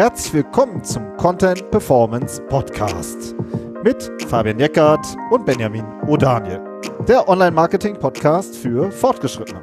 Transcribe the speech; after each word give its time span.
Herzlich 0.00 0.32
willkommen 0.32 0.82
zum 0.82 1.14
Content 1.18 1.70
Performance 1.70 2.40
Podcast 2.48 3.36
mit 3.84 4.10
Fabian 4.28 4.58
Jeckert 4.58 5.04
und 5.30 5.44
Benjamin 5.44 5.84
O'Daniel, 6.06 6.58
der 7.04 7.28
Online-Marketing-Podcast 7.28 8.56
für 8.56 8.90
Fortgeschrittene. 8.90 9.60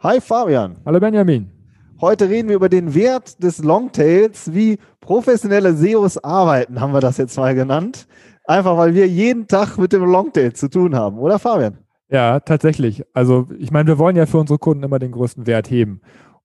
Hi 0.00 0.20
Fabian. 0.20 0.76
Hallo 0.84 1.00
Benjamin. 1.00 1.50
Heute 2.02 2.28
reden 2.28 2.50
wir 2.50 2.56
über 2.56 2.68
den 2.68 2.94
Wert 2.94 3.42
des 3.42 3.64
Longtails, 3.64 4.52
wie 4.52 4.78
professionelle 5.00 5.72
SEOs 5.72 6.22
arbeiten, 6.22 6.82
haben 6.82 6.92
wir 6.92 7.00
das 7.00 7.16
jetzt 7.16 7.38
mal 7.38 7.54
genannt. 7.54 8.06
Einfach 8.44 8.76
weil 8.76 8.92
wir 8.92 9.08
jeden 9.08 9.46
Tag 9.46 9.78
mit 9.78 9.94
dem 9.94 10.04
Longtail 10.04 10.52
zu 10.52 10.68
tun 10.68 10.94
haben, 10.94 11.16
oder 11.16 11.38
Fabian? 11.38 11.78
Ja, 12.10 12.40
tatsächlich. 12.40 13.04
Also 13.14 13.48
ich 13.58 13.70
meine, 13.70 13.86
wir 13.86 13.98
wollen 13.98 14.16
ja 14.16 14.26
für 14.26 14.36
unsere 14.36 14.58
Kunden 14.58 14.82
immer 14.82 14.98
den 14.98 15.12
größten 15.12 15.46
Wert 15.46 15.70
heben. 15.70 16.02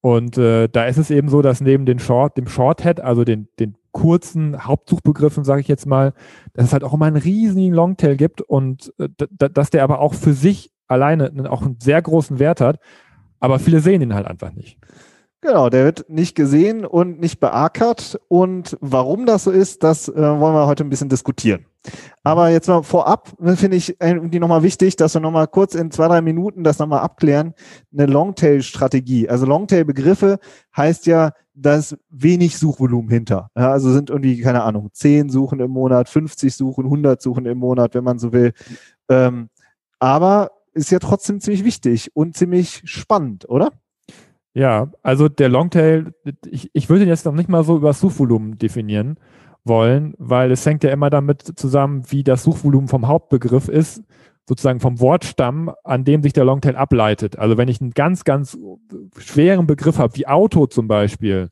Und 0.07 0.37
äh, 0.37 0.69
da 0.69 0.85
ist 0.85 0.95
es 0.95 1.11
eben 1.11 1.27
so, 1.27 1.41
dass 1.41 1.59
neben 1.59 1.85
den 1.85 1.99
Short, 1.99 2.37
dem 2.37 2.47
Shorthead, 2.47 3.01
also 3.01 3.25
den, 3.25 3.49
den 3.59 3.75
kurzen 3.91 4.65
Hauptsuchbegriffen, 4.65 5.43
sage 5.43 5.59
ich 5.59 5.67
jetzt 5.67 5.85
mal, 5.85 6.13
dass 6.53 6.67
es 6.67 6.71
halt 6.71 6.85
auch 6.85 6.93
immer 6.93 7.07
einen 7.07 7.17
riesigen 7.17 7.73
Longtail 7.73 8.15
gibt 8.15 8.39
und 8.39 8.93
äh, 8.99 9.09
dass 9.37 9.69
der 9.69 9.83
aber 9.83 9.99
auch 9.99 10.13
für 10.13 10.31
sich 10.31 10.71
alleine 10.87 11.51
auch 11.51 11.61
einen 11.61 11.81
sehr 11.81 12.01
großen 12.01 12.39
Wert 12.39 12.61
hat. 12.61 12.79
Aber 13.41 13.59
viele 13.59 13.81
sehen 13.81 14.01
ihn 14.01 14.13
halt 14.13 14.27
einfach 14.27 14.53
nicht. 14.53 14.77
Genau, 15.41 15.69
der 15.69 15.85
wird 15.85 16.09
nicht 16.09 16.35
gesehen 16.35 16.83
und 16.83 17.19
nicht 17.19 17.39
beackert. 17.39 18.19
Und 18.27 18.75
warum 18.81 19.27
das 19.27 19.43
so 19.43 19.51
ist, 19.51 19.83
das 19.83 20.09
äh, 20.09 20.15
wollen 20.15 20.55
wir 20.55 20.65
heute 20.65 20.83
ein 20.83 20.89
bisschen 20.89 21.09
diskutieren. 21.09 21.65
Aber 22.23 22.49
jetzt 22.49 22.67
mal 22.67 22.81
vorab, 22.81 23.31
finde 23.55 23.77
ich 23.77 24.01
irgendwie 24.01 24.39
nochmal 24.39 24.63
wichtig, 24.63 24.95
dass 24.95 25.13
wir 25.13 25.21
nochmal 25.21 25.47
kurz 25.47 25.75
in 25.75 25.91
zwei, 25.91 26.07
drei 26.07 26.21
Minuten 26.21 26.63
das 26.63 26.79
nochmal 26.79 27.01
abklären. 27.01 27.53
Eine 27.93 28.07
Longtail-Strategie. 28.07 29.29
Also 29.29 29.45
Longtail-Begriffe 29.45 30.39
heißt 30.75 31.05
ja, 31.05 31.31
da 31.53 31.75
ist 31.75 31.97
wenig 32.09 32.57
Suchvolumen 32.57 33.09
hinter. 33.09 33.49
Ja, 33.55 33.71
also 33.71 33.91
sind 33.91 34.09
irgendwie, 34.09 34.41
keine 34.41 34.63
Ahnung, 34.63 34.89
10 34.91 35.29
Suchen 35.29 35.59
im 35.59 35.71
Monat, 35.71 36.09
50 36.09 36.55
Suchen, 36.55 36.85
100 36.85 37.21
Suchen 37.21 37.45
im 37.45 37.59
Monat, 37.59 37.93
wenn 37.93 38.03
man 38.03 38.19
so 38.19 38.33
will. 38.33 38.53
Ähm, 39.07 39.49
aber 39.99 40.51
ist 40.73 40.91
ja 40.91 40.99
trotzdem 40.99 41.39
ziemlich 41.41 41.63
wichtig 41.63 42.11
und 42.15 42.35
ziemlich 42.35 42.81
spannend, 42.85 43.49
oder? 43.49 43.71
Ja, 44.57 44.89
also 45.03 45.29
der 45.29 45.49
Longtail, 45.49 46.15
ich, 46.49 46.71
ich 46.73 46.89
würde 46.89 47.05
jetzt 47.05 47.25
noch 47.27 47.33
nicht 47.33 47.47
mal 47.47 47.63
so 47.63 47.77
über 47.77 47.93
Suchvolumen 47.93 48.57
definieren 48.57 49.19
wollen, 49.63 50.15
weil 50.17 50.51
es 50.51 50.65
hängt 50.65 50.83
ja 50.83 50.89
immer 50.89 51.11
damit 51.11 51.43
zusammen, 51.59 52.01
wie 52.09 52.23
das 52.23 52.41
Suchvolumen 52.41 52.87
vom 52.87 53.07
Hauptbegriff 53.07 53.67
ist, 53.67 54.01
sozusagen 54.47 54.79
vom 54.79 54.99
Wortstamm, 54.99 55.71
an 55.83 56.05
dem 56.05 56.23
sich 56.23 56.33
der 56.33 56.43
Longtail 56.45 56.75
ableitet. 56.75 57.37
Also 57.37 57.55
wenn 57.57 57.67
ich 57.67 57.81
einen 57.81 57.91
ganz, 57.91 58.23
ganz 58.23 58.57
schweren 59.19 59.67
Begriff 59.67 59.99
habe, 59.99 60.17
wie 60.17 60.25
Auto 60.25 60.65
zum 60.65 60.87
Beispiel, 60.87 61.49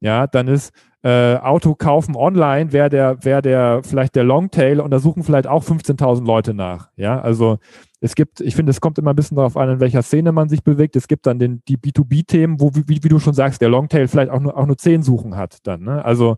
ja, 0.00 0.26
dann 0.26 0.48
ist 0.48 0.72
äh, 1.04 1.36
Auto 1.36 1.76
kaufen 1.76 2.16
online, 2.16 2.72
wäre 2.72 2.88
der, 2.88 3.24
wäre 3.24 3.40
der 3.40 3.82
vielleicht 3.84 4.16
der 4.16 4.24
Longtail 4.24 4.80
und 4.80 4.90
da 4.90 4.98
suchen 4.98 5.22
vielleicht 5.22 5.46
auch 5.46 5.62
15.000 5.62 6.26
Leute 6.26 6.54
nach. 6.54 6.90
Ja, 6.96 7.20
also 7.20 7.58
es 8.00 8.14
gibt, 8.14 8.40
ich 8.40 8.54
finde, 8.54 8.70
es 8.70 8.80
kommt 8.80 8.98
immer 8.98 9.12
ein 9.12 9.16
bisschen 9.16 9.36
darauf 9.36 9.56
an, 9.56 9.70
in 9.70 9.80
welcher 9.80 10.02
Szene 10.02 10.30
man 10.30 10.48
sich 10.48 10.62
bewegt. 10.62 10.94
Es 10.94 11.08
gibt 11.08 11.26
dann 11.26 11.38
den, 11.38 11.62
die 11.66 11.76
B2B-Themen, 11.76 12.60
wo, 12.60 12.70
wie, 12.74 13.02
wie, 13.02 13.08
du 13.08 13.18
schon 13.18 13.34
sagst, 13.34 13.60
der 13.60 13.68
Longtail 13.68 14.06
vielleicht 14.06 14.30
auch 14.30 14.40
nur, 14.40 14.56
auch 14.56 14.66
nur 14.66 14.78
zehn 14.78 15.02
Suchen 15.02 15.36
hat 15.36 15.58
dann. 15.66 15.82
Ne? 15.82 16.04
Also 16.04 16.36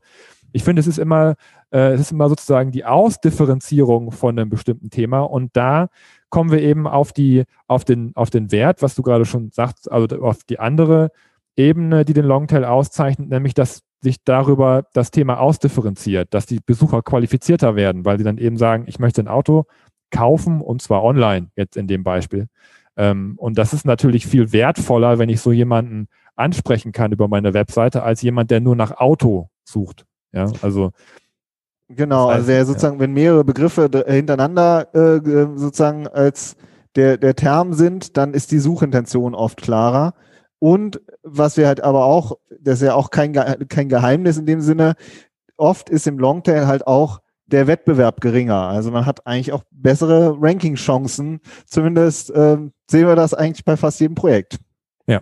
ich 0.52 0.64
finde, 0.64 0.80
es 0.80 0.86
ist 0.86 0.98
immer, 0.98 1.34
äh, 1.70 1.92
es 1.92 2.00
ist 2.00 2.12
immer 2.12 2.28
sozusagen 2.28 2.72
die 2.72 2.84
Ausdifferenzierung 2.84 4.10
von 4.10 4.38
einem 4.38 4.48
bestimmten 4.48 4.90
Thema 4.90 5.20
und 5.20 5.50
da 5.54 5.88
kommen 6.30 6.50
wir 6.50 6.62
eben 6.62 6.86
auf 6.86 7.12
die, 7.12 7.44
auf 7.66 7.84
den, 7.84 8.12
auf 8.16 8.30
den 8.30 8.50
Wert, 8.52 8.82
was 8.82 8.94
du 8.94 9.02
gerade 9.02 9.26
schon 9.26 9.50
sagst, 9.50 9.90
also 9.90 10.06
auf 10.22 10.44
die 10.44 10.58
andere 10.58 11.10
Ebene, 11.56 12.04
die 12.04 12.14
den 12.14 12.24
Longtail 12.24 12.64
auszeichnet, 12.64 13.28
nämlich 13.28 13.52
dass 13.52 13.82
sich 14.02 14.24
darüber 14.24 14.86
das 14.94 15.10
Thema 15.10 15.40
ausdifferenziert, 15.40 16.32
dass 16.32 16.46
die 16.46 16.60
Besucher 16.64 17.02
qualifizierter 17.02 17.76
werden, 17.76 18.06
weil 18.06 18.16
sie 18.16 18.24
dann 18.24 18.38
eben 18.38 18.56
sagen, 18.56 18.84
ich 18.86 18.98
möchte 18.98 19.20
ein 19.20 19.28
Auto 19.28 19.66
kaufen 20.10 20.60
und 20.60 20.82
zwar 20.82 21.02
online, 21.02 21.48
jetzt 21.56 21.76
in 21.76 21.86
dem 21.86 22.02
Beispiel. 22.04 22.48
Ähm, 22.96 23.34
und 23.36 23.58
das 23.58 23.72
ist 23.72 23.86
natürlich 23.86 24.26
viel 24.26 24.52
wertvoller, 24.52 25.18
wenn 25.18 25.28
ich 25.28 25.40
so 25.40 25.52
jemanden 25.52 26.08
ansprechen 26.36 26.92
kann 26.92 27.12
über 27.12 27.28
meine 27.28 27.54
Webseite, 27.54 28.02
als 28.02 28.22
jemand, 28.22 28.50
der 28.50 28.60
nur 28.60 28.76
nach 28.76 28.92
Auto 28.98 29.48
sucht. 29.64 30.04
Ja, 30.32 30.50
also. 30.62 30.90
Genau, 31.88 32.28
das 32.28 32.38
heißt, 32.38 32.38
also 32.38 32.52
der 32.52 32.66
sozusagen, 32.66 32.96
ja. 32.96 33.00
wenn 33.00 33.12
mehrere 33.12 33.44
Begriffe 33.44 33.90
hintereinander 34.06 34.94
äh, 34.94 35.58
sozusagen 35.58 36.06
als 36.06 36.56
der, 36.96 37.18
der 37.18 37.34
Term 37.34 37.72
sind, 37.72 38.16
dann 38.16 38.34
ist 38.34 38.52
die 38.52 38.58
Suchintention 38.58 39.34
oft 39.34 39.60
klarer. 39.60 40.14
Und 40.58 41.00
was 41.22 41.56
wir 41.56 41.66
halt 41.66 41.82
aber 41.82 42.04
auch, 42.04 42.38
das 42.60 42.80
ist 42.80 42.86
ja 42.86 42.94
auch 42.94 43.10
kein, 43.10 43.32
kein 43.32 43.88
Geheimnis 43.88 44.36
in 44.36 44.46
dem 44.46 44.60
Sinne, 44.60 44.94
oft 45.56 45.88
ist 45.88 46.06
im 46.06 46.18
Longtail 46.18 46.66
halt 46.66 46.86
auch 46.86 47.20
der 47.52 47.66
Wettbewerb 47.66 48.20
geringer. 48.20 48.68
Also 48.68 48.90
man 48.90 49.06
hat 49.06 49.26
eigentlich 49.26 49.52
auch 49.52 49.62
bessere 49.70 50.36
Ranking-Chancen. 50.40 51.40
Zumindest 51.66 52.30
äh, 52.30 52.58
sehen 52.90 53.06
wir 53.06 53.16
das 53.16 53.34
eigentlich 53.34 53.64
bei 53.64 53.76
fast 53.76 54.00
jedem 54.00 54.14
Projekt. 54.14 54.58
Ja, 55.06 55.20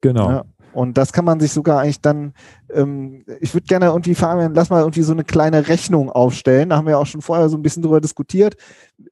genau. 0.00 0.30
Ja. 0.30 0.44
Und 0.72 0.96
das 0.98 1.12
kann 1.12 1.24
man 1.24 1.40
sich 1.40 1.52
sogar 1.52 1.80
eigentlich 1.80 2.00
dann, 2.00 2.32
ähm, 2.72 3.24
ich 3.40 3.54
würde 3.54 3.66
gerne 3.66 3.86
irgendwie, 3.86 4.14
Fabian, 4.14 4.54
lass 4.54 4.70
mal 4.70 4.80
irgendwie 4.80 5.02
so 5.02 5.12
eine 5.12 5.24
kleine 5.24 5.68
Rechnung 5.68 6.10
aufstellen. 6.10 6.70
Da 6.70 6.76
haben 6.76 6.86
wir 6.86 6.98
auch 6.98 7.06
schon 7.06 7.22
vorher 7.22 7.48
so 7.48 7.56
ein 7.56 7.62
bisschen 7.62 7.82
drüber 7.82 8.00
diskutiert, 8.00 8.56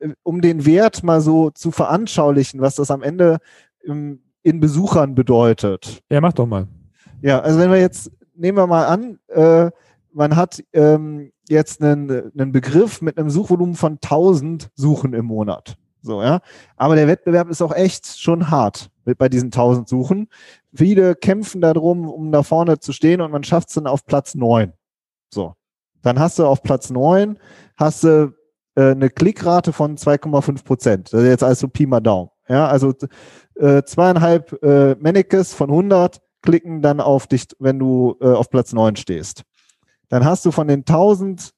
äh, 0.01 0.11
um 0.23 0.41
den 0.41 0.67
Wert 0.67 1.03
mal 1.03 1.21
so 1.21 1.51
zu 1.51 1.71
veranschaulichen, 1.71 2.61
was 2.61 2.77
das 2.77 2.91
am 2.91 3.03
Ende 3.03 3.39
ähm, 3.85 4.21
in 4.43 4.61
Besuchern 4.61 5.15
bedeutet. 5.15 6.03
Ja, 6.11 6.21
mach 6.21 6.33
doch 6.33 6.47
mal. 6.47 6.69
Ja, 7.23 7.41
also 7.41 7.59
wenn 7.59 7.71
wir 7.71 7.81
jetzt, 7.81 8.11
nehmen 8.35 8.59
wir 8.59 8.67
mal 8.67 8.87
an, 8.87 9.19
äh, 9.29 9.71
man 10.19 10.35
hat 10.37 10.63
ähm, 10.73 11.31
jetzt 11.49 11.81
einen, 11.81 12.33
einen 12.37 12.53
Begriff 12.53 13.01
mit 13.01 13.17
einem 13.17 13.31
Suchvolumen 13.31 13.77
von 13.77 13.93
1000 13.95 14.69
Suchen 14.75 15.15
im 15.15 15.27
Monat. 15.27 15.77
So, 16.03 16.23
ja. 16.23 16.41
Aber 16.77 16.97
der 16.97 17.07
Wettbewerb 17.07 17.49
ist 17.49 17.63
auch 17.63 17.75
echt 17.75 18.19
schon 18.19 18.51
hart 18.51 18.91
mit, 19.05 19.17
bei 19.17 19.29
diesen 19.29 19.47
1000 19.47 19.89
Suchen. 19.89 20.29
Viele 20.75 21.15
kämpfen 21.15 21.61
darum, 21.61 22.09
um 22.09 22.33
da 22.33 22.43
vorne 22.43 22.81
zu 22.81 22.93
stehen 22.93 23.21
und 23.21 23.31
man 23.31 23.45
schafft 23.45 23.69
es 23.69 23.75
dann 23.75 23.87
auf 23.87 24.05
Platz 24.07 24.35
9. 24.35 24.73
So. 25.33 25.55
Dann 26.03 26.19
hast 26.19 26.39
du 26.39 26.47
auf 26.47 26.63
Platz 26.63 26.91
9 26.91 27.39
hast 27.77 28.03
du 28.03 28.35
äh, 28.75 28.91
eine 28.91 29.11
Klickrate 29.11 29.73
von 29.73 29.97
2,5 29.97 30.65
Prozent. 30.65 31.13
Das 31.13 31.23
ist 31.23 31.29
jetzt 31.29 31.45
also 31.45 31.69
Pi 31.69 31.87
mal 31.87 32.01
Daumen. 32.01 32.31
Ja, 32.49 32.67
also 32.67 32.93
äh, 33.55 33.83
zweieinhalb 33.85 34.61
äh, 34.65 34.97
Mannequins 34.97 35.55
von 35.55 35.71
100 35.71 36.21
klicken 36.43 36.83
dann 36.83 37.01
auf 37.01 37.27
dich, 37.27 37.47
wenn 37.59 37.79
du 37.79 38.17
äh, 38.21 38.29
auf 38.29 38.51
Platz 38.51 38.73
9 38.73 38.97
stehst. 38.97 39.45
Dann 40.09 40.25
hast 40.25 40.45
du 40.45 40.51
von 40.51 40.69
den 40.69 40.81
1000 40.81 41.53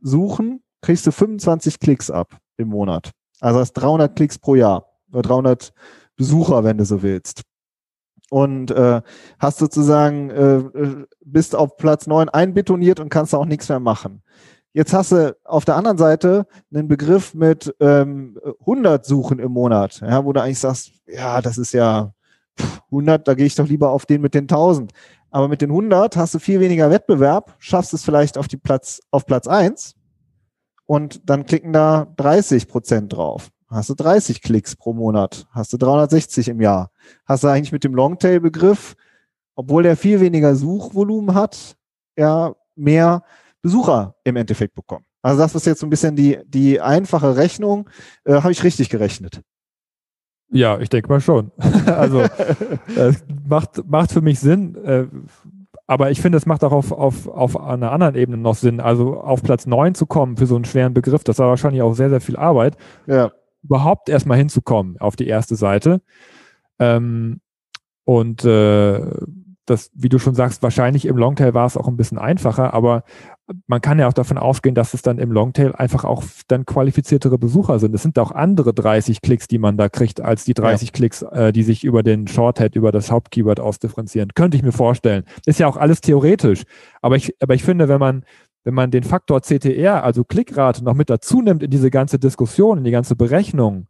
Suchen, 0.00 0.62
kriegst 0.80 1.06
du 1.06 1.12
25 1.12 1.80
Klicks 1.80 2.10
ab 2.10 2.38
im 2.56 2.68
Monat. 2.68 3.10
Also 3.40 3.60
hast 3.60 3.72
300 3.72 4.14
Klicks 4.14 4.38
pro 4.38 4.54
Jahr 4.54 4.86
oder 5.10 5.22
300 5.22 5.72
Besucher, 6.16 6.64
wenn 6.64 6.78
du 6.78 6.84
so 6.84 7.02
willst. 7.02 7.42
Und 8.30 8.70
äh, 8.70 9.00
hast 9.38 9.58
sozusagen, 9.58 10.30
äh, 10.30 11.06
bist 11.24 11.56
auf 11.56 11.76
Platz 11.76 12.06
9 12.06 12.28
einbetoniert 12.28 13.00
und 13.00 13.08
kannst 13.08 13.34
auch 13.34 13.46
nichts 13.46 13.68
mehr 13.68 13.80
machen. 13.80 14.22
Jetzt 14.74 14.92
hast 14.92 15.12
du 15.12 15.34
auf 15.44 15.64
der 15.64 15.76
anderen 15.76 15.96
Seite 15.96 16.46
einen 16.72 16.88
Begriff 16.88 17.32
mit 17.32 17.74
ähm, 17.80 18.38
100 18.60 19.04
Suchen 19.06 19.38
im 19.38 19.52
Monat, 19.52 20.00
ja, 20.02 20.24
wo 20.24 20.32
du 20.32 20.42
eigentlich 20.42 20.58
sagst, 20.58 20.92
ja, 21.06 21.40
das 21.40 21.56
ist 21.56 21.72
ja 21.72 22.12
100, 22.92 23.26
da 23.26 23.34
gehe 23.34 23.46
ich 23.46 23.54
doch 23.54 23.66
lieber 23.66 23.90
auf 23.90 24.04
den 24.04 24.20
mit 24.20 24.34
den 24.34 24.44
1000. 24.44 24.92
Aber 25.30 25.48
mit 25.48 25.60
den 25.60 25.70
100 25.70 26.16
hast 26.16 26.34
du 26.34 26.38
viel 26.38 26.60
weniger 26.60 26.90
Wettbewerb, 26.90 27.54
schaffst 27.58 27.92
es 27.94 28.04
vielleicht 28.04 28.38
auf 28.38 28.48
die 28.48 28.56
Platz 28.56 29.00
auf 29.10 29.26
Platz 29.26 29.46
1 29.46 29.94
und 30.86 31.28
dann 31.28 31.44
klicken 31.44 31.72
da 31.72 32.12
30 32.16 32.68
Prozent 32.68 33.12
drauf. 33.12 33.50
Hast 33.68 33.90
du 33.90 33.94
30 33.94 34.40
Klicks 34.40 34.74
pro 34.74 34.94
Monat, 34.94 35.46
hast 35.50 35.72
du 35.74 35.76
360 35.76 36.48
im 36.48 36.60
Jahr. 36.62 36.90
Hast 37.26 37.44
du 37.44 37.48
eigentlich 37.48 37.72
mit 37.72 37.84
dem 37.84 37.94
Longtail-Begriff, 37.94 38.96
obwohl 39.54 39.82
der 39.82 39.96
viel 39.96 40.20
weniger 40.20 40.54
Suchvolumen 40.56 41.34
hat, 41.34 41.76
ja, 42.16 42.54
mehr 42.74 43.22
Besucher 43.60 44.14
im 44.24 44.36
Endeffekt 44.36 44.74
bekommen. 44.74 45.04
Also 45.20 45.42
das 45.42 45.54
ist 45.54 45.66
jetzt 45.66 45.80
so 45.80 45.86
ein 45.86 45.90
bisschen 45.90 46.16
die, 46.16 46.38
die 46.46 46.80
einfache 46.80 47.36
Rechnung. 47.36 47.90
Äh, 48.24 48.34
Habe 48.34 48.52
ich 48.52 48.62
richtig 48.62 48.88
gerechnet? 48.88 49.42
Ja, 50.50 50.78
ich 50.78 50.88
denke 50.88 51.08
mal 51.08 51.20
schon. 51.20 51.50
also 51.86 52.22
es 52.96 53.24
macht, 53.48 53.86
macht 53.88 54.12
für 54.12 54.22
mich 54.22 54.40
Sinn. 54.40 54.76
Äh, 54.76 55.06
aber 55.86 56.10
ich 56.10 56.20
finde, 56.20 56.36
es 56.36 56.46
macht 56.46 56.64
auch 56.64 56.72
auf, 56.72 56.92
auf, 56.92 57.26
auf 57.26 57.58
einer 57.58 57.92
anderen 57.92 58.14
Ebene 58.14 58.36
noch 58.38 58.54
Sinn. 58.54 58.80
Also 58.80 59.20
auf 59.20 59.42
Platz 59.42 59.66
9 59.66 59.94
zu 59.94 60.06
kommen 60.06 60.36
für 60.36 60.46
so 60.46 60.54
einen 60.54 60.66
schweren 60.66 60.94
Begriff, 60.94 61.24
das 61.24 61.38
war 61.38 61.48
wahrscheinlich 61.48 61.82
auch 61.82 61.94
sehr, 61.94 62.10
sehr 62.10 62.20
viel 62.20 62.36
Arbeit. 62.36 62.76
Ja. 63.06 63.32
Überhaupt 63.62 64.08
erstmal 64.08 64.38
hinzukommen 64.38 64.98
auf 64.98 65.16
die 65.16 65.26
erste 65.26 65.56
Seite. 65.56 66.02
Ähm, 66.78 67.40
und 68.04 68.44
äh, 68.44 69.00
das, 69.70 69.90
wie 69.94 70.08
du 70.08 70.18
schon 70.18 70.34
sagst, 70.34 70.62
wahrscheinlich 70.62 71.06
im 71.06 71.16
Longtail 71.16 71.54
war 71.54 71.66
es 71.66 71.76
auch 71.76 71.88
ein 71.88 71.96
bisschen 71.96 72.18
einfacher, 72.18 72.74
aber 72.74 73.04
man 73.66 73.80
kann 73.80 73.98
ja 73.98 74.08
auch 74.08 74.12
davon 74.12 74.38
ausgehen, 74.38 74.74
dass 74.74 74.94
es 74.94 75.02
dann 75.02 75.18
im 75.18 75.32
Longtail 75.32 75.74
einfach 75.74 76.04
auch 76.04 76.24
dann 76.48 76.66
qualifiziertere 76.66 77.38
Besucher 77.38 77.78
sind. 77.78 77.94
Es 77.94 78.02
sind 78.02 78.18
auch 78.18 78.32
andere 78.32 78.74
30 78.74 79.22
Klicks, 79.22 79.48
die 79.48 79.58
man 79.58 79.76
da 79.76 79.88
kriegt, 79.88 80.20
als 80.20 80.44
die 80.44 80.54
30 80.54 80.88
ja. 80.88 80.92
Klicks, 80.92 81.22
äh, 81.22 81.52
die 81.52 81.62
sich 81.62 81.84
über 81.84 82.02
den 82.02 82.26
Shorthead, 82.26 82.76
über 82.76 82.92
das 82.92 83.10
Hauptkeyword 83.10 83.60
ausdifferenzieren. 83.60 84.30
Könnte 84.34 84.56
ich 84.56 84.62
mir 84.62 84.72
vorstellen. 84.72 85.24
Ist 85.46 85.60
ja 85.60 85.66
auch 85.66 85.76
alles 85.76 86.00
theoretisch. 86.00 86.64
Aber 87.00 87.16
ich, 87.16 87.34
aber 87.40 87.54
ich 87.54 87.64
finde, 87.64 87.88
wenn 87.88 88.00
man, 88.00 88.24
wenn 88.64 88.74
man 88.74 88.90
den 88.90 89.04
Faktor 89.04 89.40
CTR, 89.40 90.04
also 90.04 90.24
Klickrate, 90.24 90.84
noch 90.84 90.94
mit 90.94 91.08
dazu 91.08 91.40
nimmt 91.40 91.62
in 91.62 91.70
diese 91.70 91.90
ganze 91.90 92.18
Diskussion, 92.18 92.78
in 92.78 92.84
die 92.84 92.90
ganze 92.90 93.16
Berechnung, 93.16 93.86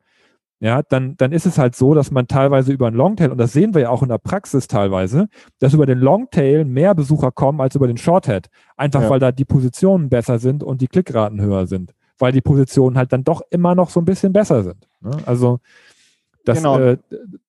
ja, 0.61 0.83
dann, 0.83 1.17
dann 1.17 1.31
ist 1.31 1.47
es 1.47 1.57
halt 1.57 1.77
so, 1.77 1.95
dass 1.95 2.11
man 2.11 2.27
teilweise 2.27 2.73
über 2.73 2.89
einen 2.89 2.97
Longtail, 2.97 3.31
und 3.31 3.39
das 3.39 3.53
sehen 3.53 3.75
wir 3.75 3.83
ja 3.83 3.91
auch 3.91 4.03
in 4.03 4.09
der 4.09 4.19
Praxis 4.19 4.67
teilweise, 4.67 5.29
dass 5.61 5.73
über 5.73 5.87
den 5.87 5.99
Longtail 5.99 6.65
mehr 6.65 6.95
Besucher 6.95 7.31
kommen 7.31 7.61
als 7.61 7.77
über 7.77 7.87
den 7.87 7.97
Shorthead. 7.97 8.49
Einfach 8.77 9.03
ja. 9.03 9.11
weil 9.11 9.21
da 9.21 9.31
die 9.31 9.45
Positionen 9.45 10.09
besser 10.09 10.39
sind 10.41 10.65
und 10.65 10.81
die 10.81 10.89
Klickraten 10.89 11.41
höher 11.41 11.67
sind. 11.69 11.95
Weil 12.19 12.33
die 12.33 12.41
Positionen 12.41 12.99
halt 12.99 13.13
dann 13.13 13.23
doch 13.23 13.43
immer 13.51 13.77
noch 13.77 13.91
so 13.91 14.01
ein 14.01 14.05
bisschen 14.05 14.33
besser 14.33 14.65
sind. 14.65 14.89
Ne? 15.01 15.13
Also 15.27 15.61
das, 16.45 16.59
genau. 16.59 16.79
äh, 16.81 16.99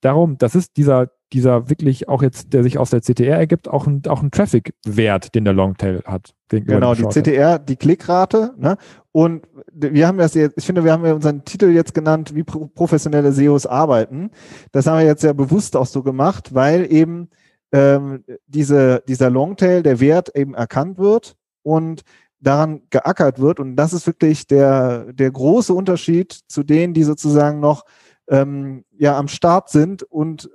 darum, 0.02 0.38
das 0.38 0.54
ist 0.54 0.78
dieser, 0.78 1.10
dieser 1.34 1.70
wirklich 1.70 2.10
auch 2.10 2.22
jetzt, 2.22 2.54
der 2.54 2.64
sich 2.64 2.78
aus 2.78 2.90
der 2.90 3.02
CTR 3.02 3.38
ergibt, 3.38 3.68
auch 3.68 3.86
ein, 3.88 4.02
auch 4.08 4.22
ein 4.22 4.31
Traffic-Wert, 4.31 5.36
den 5.36 5.46
der 5.46 5.54
Longtail 5.54 6.02
hat. 6.06 6.34
Genau, 6.50 6.96
die 6.96 7.04
CTR, 7.04 7.60
die 7.60 7.76
Klickrate. 7.76 8.54
Ne? 8.58 8.78
Und 9.12 9.48
wir 9.72 10.08
haben 10.08 10.18
das 10.18 10.34
jetzt, 10.34 10.58
ich 10.58 10.66
finde, 10.66 10.84
wir 10.84 10.92
haben 10.92 11.06
ja 11.06 11.14
unseren 11.14 11.46
Titel 11.46 11.70
jetzt 11.70 11.94
genannt, 11.94 12.34
wie 12.34 12.44
professionelle 12.44 13.31
SEOs 13.31 13.68
arbeiten. 13.68 14.31
Das 14.72 14.88
haben 14.88 15.00
wir 15.00 15.06
jetzt 15.06 15.24
ja 15.24 15.34
bewusst 15.34 15.76
auch 15.76 15.86
so 15.86 16.02
gemacht, 16.02 16.56
weil 16.56 16.92
eben 16.92 17.30
ähm, 17.72 18.24
diese, 18.48 19.04
dieser 19.08 19.30
Longtail, 19.30 19.84
der 19.84 20.00
Wert 20.00 20.36
eben 20.36 20.56
erkannt 20.56 20.98
wird 20.98 21.36
und 21.62 22.02
daran 22.40 22.82
geackert 22.90 23.40
wird. 23.40 23.60
Und 23.60 23.75
das 23.75 23.94
ist 23.94 24.08
wirklich 24.08 24.48
der, 24.48 25.14
der 25.14 25.32
große 25.32 25.74
Unterschied 25.74 26.34
zu 26.48 26.64
denen, 26.64 26.94
die 26.94 27.04
sozusagen 27.04 27.60
noch 27.60 27.86
ähm, 28.30 28.86
ja 28.98 29.18
am 29.18 29.28
Start 29.28 29.70
sind 29.70 30.04
und 30.04 30.50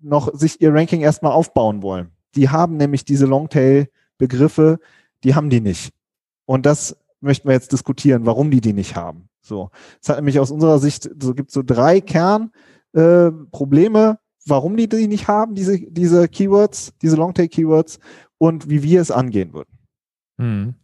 noch 0.00 0.32
sich 0.34 0.60
ihr 0.60 0.72
Ranking 0.72 1.00
erstmal 1.00 1.32
aufbauen 1.32 1.82
wollen. 1.82 2.10
Die 2.34 2.48
haben 2.48 2.76
nämlich 2.76 3.04
diese 3.04 3.26
Longtail-Begriffe, 3.26 4.78
die 5.24 5.34
haben 5.34 5.50
die 5.50 5.60
nicht. 5.60 5.92
Und 6.46 6.66
das 6.66 6.96
möchten 7.20 7.48
wir 7.48 7.54
jetzt 7.54 7.72
diskutieren, 7.72 8.26
warum 8.26 8.50
die 8.50 8.60
die 8.60 8.72
nicht 8.72 8.96
haben. 8.96 9.28
So, 9.40 9.70
es 10.00 10.08
hat 10.08 10.16
nämlich 10.16 10.38
aus 10.38 10.50
unserer 10.50 10.78
Sicht 10.78 11.10
so 11.20 11.34
gibt 11.34 11.50
so 11.50 11.62
drei 11.62 12.00
Kernprobleme, 12.00 14.10
äh, 14.10 14.14
warum 14.46 14.76
die 14.76 14.88
die 14.88 15.08
nicht 15.08 15.28
haben, 15.28 15.54
diese 15.54 15.78
diese 15.78 16.28
Keywords, 16.28 16.92
diese 17.02 17.16
Longtail-Keywords 17.16 17.98
und 18.36 18.68
wie 18.68 18.82
wir 18.82 19.00
es 19.00 19.10
angehen 19.10 19.52
würden. 19.52 19.78
Mhm. 20.36 20.74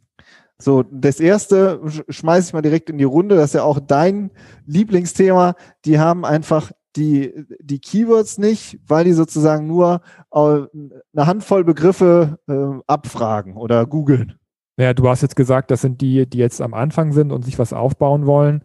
So, 0.59 0.83
das 0.83 1.21
erste 1.21 1.81
schmeiße 2.09 2.49
ich 2.49 2.53
mal 2.55 2.63
direkt 2.63 2.89
in 2.89 2.99
die 2.99 3.05
Runde, 3.05 3.37
das 3.37 3.51
ist 3.51 3.55
ja 3.55 3.65
auch 3.65 3.81
dein 3.81 4.31
Lieblingsthema. 4.67 5.57
Die 5.85 5.99
haben 5.99 6.25
einfach 6.25 6.73
die, 6.97 7.33
die 7.61 7.81
Keywords 7.81 8.39
nicht, 8.39 8.79
weil 8.87 9.05
die 9.05 9.13
sozusagen 9.13 9.67
nur 9.67 10.01
äh, 10.33 10.39
eine 10.39 11.27
Handvoll 11.27 11.65
Begriffe 11.65 12.39
äh, 12.49 12.81
abfragen 12.87 13.57
oder 13.57 13.87
googeln. 13.87 14.39
Ja, 14.77 14.93
du 14.93 15.09
hast 15.09 15.23
jetzt 15.23 15.37
gesagt, 15.37 15.71
das 15.71 15.83
sind 15.83 16.01
die, 16.01 16.29
die 16.29 16.39
jetzt 16.39 16.61
am 16.61 16.75
Anfang 16.75 17.13
sind 17.13 17.31
und 17.31 17.45
sich 17.45 17.59
was 17.59 17.73
aufbauen 17.73 18.27
wollen. 18.27 18.65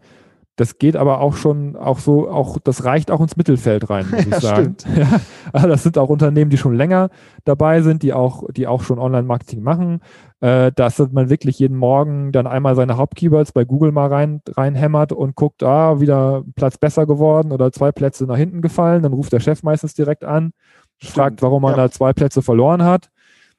Das 0.60 0.76
geht 0.76 0.94
aber 0.94 1.20
auch 1.20 1.36
schon, 1.36 1.74
auch 1.74 2.00
so, 2.00 2.28
auch, 2.28 2.58
das 2.62 2.84
reicht 2.84 3.10
auch 3.10 3.22
ins 3.22 3.38
Mittelfeld 3.38 3.88
rein, 3.88 4.04
muss 4.10 4.26
ich 4.26 4.34
sagen. 4.34 4.76
Ja, 4.94 5.20
also 5.54 5.68
das 5.68 5.82
sind 5.82 5.96
auch 5.96 6.10
Unternehmen, 6.10 6.50
die 6.50 6.58
schon 6.58 6.74
länger 6.74 7.08
dabei 7.46 7.80
sind, 7.80 8.02
die 8.02 8.12
auch, 8.12 8.44
die 8.52 8.66
auch 8.66 8.82
schon 8.82 8.98
Online-Marketing 8.98 9.62
machen. 9.62 10.02
Äh, 10.40 10.70
dass 10.72 10.98
man 10.98 11.30
wirklich 11.30 11.58
jeden 11.60 11.78
Morgen 11.78 12.30
dann 12.30 12.46
einmal 12.46 12.76
seine 12.76 12.98
Hauptkeywords 12.98 13.52
bei 13.52 13.64
Google 13.64 13.90
mal 13.90 14.08
rein, 14.08 14.42
reinhämmert 14.46 15.12
und 15.12 15.34
guckt, 15.34 15.62
ah, 15.62 15.98
wieder 15.98 16.44
Platz 16.56 16.76
besser 16.76 17.06
geworden 17.06 17.52
oder 17.52 17.72
zwei 17.72 17.90
Plätze 17.90 18.26
nach 18.26 18.36
hinten 18.36 18.60
gefallen. 18.60 19.02
Dann 19.02 19.14
ruft 19.14 19.32
der 19.32 19.40
Chef 19.40 19.62
meistens 19.62 19.94
direkt 19.94 20.24
an, 20.24 20.52
Stimmt, 20.98 21.14
fragt, 21.14 21.42
warum 21.42 21.62
man 21.62 21.72
ja. 21.72 21.76
da 21.78 21.90
zwei 21.90 22.12
Plätze 22.12 22.42
verloren 22.42 22.84
hat. 22.84 23.08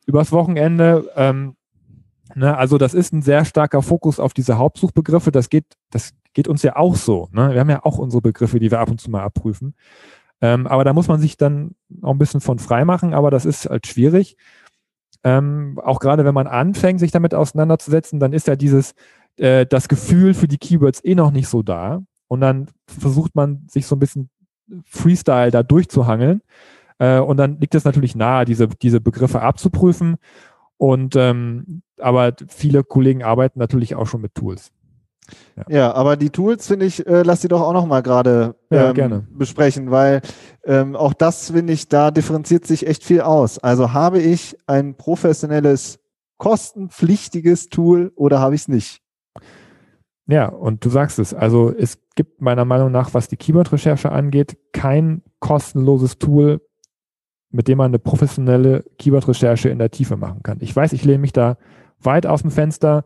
Übers 0.06 0.32
Wochenende, 0.32 1.10
ähm, 1.16 1.56
Ne, 2.34 2.56
also 2.56 2.78
das 2.78 2.94
ist 2.94 3.12
ein 3.12 3.22
sehr 3.22 3.44
starker 3.44 3.82
Fokus 3.82 4.18
auf 4.18 4.34
diese 4.34 4.58
Hauptsuchbegriffe. 4.58 5.34
Das 5.34 5.50
geht, 5.50 5.66
das 5.90 6.14
geht 6.34 6.48
uns 6.48 6.64
ja 6.64 6.76
auch 6.76 6.96
so. 6.96 7.30
Ne? 7.32 7.54
Wir 7.54 7.60
haben 7.60 7.70
ja 7.70 7.84
auch 7.84 7.98
unsere 7.98 8.22
Begriffe, 8.22 8.60
die 8.60 8.72
wir 8.72 8.80
ab 8.80 8.90
und 8.90 9.00
zu 9.00 9.10
mal 9.12 9.24
abprüfen. 9.24 9.76
Ähm, 10.42 10.68
aber 10.68 10.84
da 10.84 10.94
muss 10.94 11.08
man 11.08 11.20
sich 11.20 11.38
dann 11.38 11.76
auch 12.02 12.12
ein 12.12 12.18
bisschen 12.18 12.42
von 12.42 12.60
frei 12.60 12.84
machen, 12.86 13.14
aber 13.14 13.30
das 13.32 13.46
ist 13.46 13.70
halt 13.70 13.88
schwierig. 13.88 14.38
Ähm, 15.24 15.80
auch 15.84 16.00
gerade 16.00 16.26
wenn 16.26 16.34
man 16.34 16.48
anfängt, 16.48 17.00
sich 17.00 17.12
damit 17.12 17.36
auseinanderzusetzen, 17.36 18.20
dann 18.20 18.34
ist 18.34 18.48
ja 18.48 18.56
dieses, 18.56 18.96
äh, 19.38 19.66
das 19.66 19.88
Gefühl 19.88 20.34
für 20.34 20.48
die 20.48 20.58
Keywords 20.58 21.04
eh 21.04 21.16
noch 21.16 21.32
nicht 21.32 21.48
so 21.48 21.62
da. 21.62 22.02
Und 22.28 22.42
dann 22.42 22.68
versucht 22.88 23.36
man 23.36 23.68
sich 23.70 23.86
so 23.86 23.96
ein 23.96 24.00
bisschen 24.00 24.30
Freestyle 24.86 25.52
da 25.52 25.64
durchzuhangeln. 25.64 26.42
Äh, 26.98 27.20
und 27.20 27.38
dann 27.38 27.60
liegt 27.60 27.76
es 27.76 27.84
natürlich 27.84 28.16
nahe, 28.16 28.46
diese, 28.46 28.68
diese 28.68 29.02
Begriffe 29.02 29.42
abzuprüfen. 29.42 30.16
Und 30.78 31.16
ähm, 31.16 31.84
aber 32.00 32.34
viele 32.48 32.84
Kollegen 32.84 33.24
arbeiten 33.24 33.60
natürlich 33.60 33.94
auch 33.96 34.08
schon 34.08 34.22
mit 34.22 34.34
Tools. 34.34 34.72
Ja, 35.56 35.64
ja 35.70 35.94
aber 35.94 36.18
die 36.18 36.30
Tools 36.30 36.68
finde 36.68 36.86
ich, 36.86 37.06
äh, 37.06 37.24
lass 37.24 37.42
die 37.42 37.48
doch 37.48 37.62
auch 37.62 37.74
noch 37.74 37.86
mal 37.86 38.02
gerade 38.02 38.56
ähm, 38.70 39.28
besprechen, 39.32 39.92
weil 39.92 40.22
ähm, 40.64 40.96
auch 40.96 41.14
das 41.14 41.52
finde 41.52 41.74
ich, 41.74 41.88
da 41.88 42.12
differenziert 42.12 42.66
sich 42.66 42.88
echt 42.88 43.04
viel 43.04 43.22
aus. 43.22 43.60
Also 43.60 43.94
habe 43.94 44.20
ich 44.20 44.58
ein 44.68 44.96
professionelles, 44.96 46.00
kostenpflichtiges 46.38 47.70
Tool 47.70 48.12
oder 48.16 48.40
habe 48.40 48.56
ich 48.56 48.62
es 48.62 48.68
nicht? 48.68 49.02
Ja, 50.28 50.48
und 50.48 50.84
du 50.86 50.90
sagst 50.90 51.20
es. 51.20 51.34
Also 51.34 51.74
es 51.78 52.00
gibt 52.16 52.42
meiner 52.42 52.66
Meinung 52.66 52.92
nach, 52.92 53.14
was 53.14 53.28
die 53.28 53.38
Keyword-Recherche 53.38 54.12
angeht, 54.12 54.58
kein 54.72 55.24
kostenloses 55.40 56.20
Tool, 56.20 56.62
mit 57.50 57.68
dem 57.68 57.78
man 57.78 57.92
eine 57.92 58.00
professionelle 58.00 58.86
Keyword-Recherche 58.98 59.70
in 59.70 59.78
der 59.78 59.92
Tiefe 59.92 60.18
machen 60.18 60.42
kann. 60.42 60.58
Ich 60.62 60.76
weiß, 60.76 60.94
ich 60.94 61.04
lehne 61.04 61.20
mich 61.20 61.34
da 61.34 61.58
weit 62.00 62.26
aus 62.26 62.42
dem 62.42 62.52
Fenster. 62.52 63.04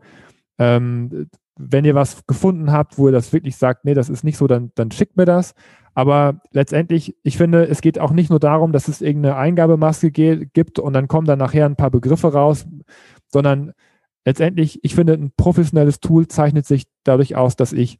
Ähm, 0.58 1.28
wenn 1.58 1.84
ihr 1.84 1.94
was 1.94 2.26
gefunden 2.26 2.72
habt, 2.72 2.98
wo 2.98 3.08
ihr 3.08 3.12
das 3.12 3.32
wirklich 3.32 3.56
sagt, 3.56 3.84
nee, 3.84 3.94
das 3.94 4.08
ist 4.08 4.24
nicht 4.24 4.36
so, 4.36 4.46
dann, 4.46 4.72
dann 4.74 4.90
schickt 4.90 5.16
mir 5.16 5.24
das. 5.24 5.54
Aber 5.94 6.42
letztendlich, 6.50 7.16
ich 7.22 7.38
finde, 7.38 7.66
es 7.66 7.80
geht 7.80 7.98
auch 7.98 8.10
nicht 8.10 8.28
nur 8.28 8.38
darum, 8.38 8.72
dass 8.72 8.88
es 8.88 9.00
irgendeine 9.00 9.36
Eingabemaske 9.36 10.10
gibt 10.10 10.78
und 10.78 10.92
dann 10.92 11.08
kommen 11.08 11.26
dann 11.26 11.38
nachher 11.38 11.64
ein 11.64 11.76
paar 11.76 11.90
Begriffe 11.90 12.32
raus, 12.32 12.66
sondern 13.28 13.72
letztendlich, 14.26 14.84
ich 14.84 14.94
finde, 14.94 15.14
ein 15.14 15.32
professionelles 15.34 16.00
Tool 16.00 16.28
zeichnet 16.28 16.66
sich 16.66 16.84
dadurch 17.04 17.36
aus, 17.36 17.56
dass 17.56 17.72
ich 17.72 17.98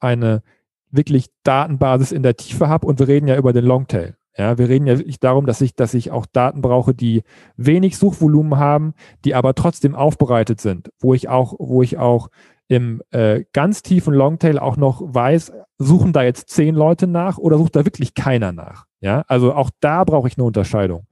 eine 0.00 0.42
wirklich 0.90 1.28
Datenbasis 1.44 2.10
in 2.10 2.24
der 2.24 2.36
Tiefe 2.36 2.68
habe 2.68 2.86
und 2.86 2.98
wir 2.98 3.06
reden 3.06 3.28
ja 3.28 3.36
über 3.36 3.52
den 3.52 3.64
Longtail. 3.64 4.16
Ja, 4.38 4.56
wir 4.56 4.68
reden 4.68 4.86
ja 4.86 4.96
wirklich 4.96 5.18
darum, 5.18 5.46
dass 5.46 5.60
ich, 5.60 5.74
dass 5.74 5.94
ich 5.94 6.12
auch 6.12 6.24
Daten 6.24 6.62
brauche, 6.62 6.94
die 6.94 7.24
wenig 7.56 7.98
Suchvolumen 7.98 8.56
haben, 8.56 8.94
die 9.24 9.34
aber 9.34 9.54
trotzdem 9.54 9.96
aufbereitet 9.96 10.60
sind, 10.60 10.90
wo 11.00 11.12
ich 11.12 11.28
auch, 11.28 11.54
wo 11.58 11.82
ich 11.82 11.98
auch 11.98 12.28
im 12.68 13.02
äh, 13.10 13.44
ganz 13.52 13.82
tiefen 13.82 14.14
Longtail 14.14 14.58
auch 14.58 14.76
noch 14.76 15.02
weiß, 15.02 15.52
suchen 15.78 16.12
da 16.12 16.22
jetzt 16.22 16.50
zehn 16.50 16.74
Leute 16.74 17.06
nach 17.06 17.38
oder 17.38 17.58
sucht 17.58 17.74
da 17.74 17.84
wirklich 17.84 18.14
keiner 18.14 18.52
nach. 18.52 18.84
Ja, 19.00 19.24
also 19.26 19.54
auch 19.54 19.70
da 19.80 20.04
brauche 20.04 20.28
ich 20.28 20.36
eine 20.36 20.44
Unterscheidung. 20.44 21.06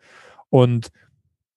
Und 0.50 0.88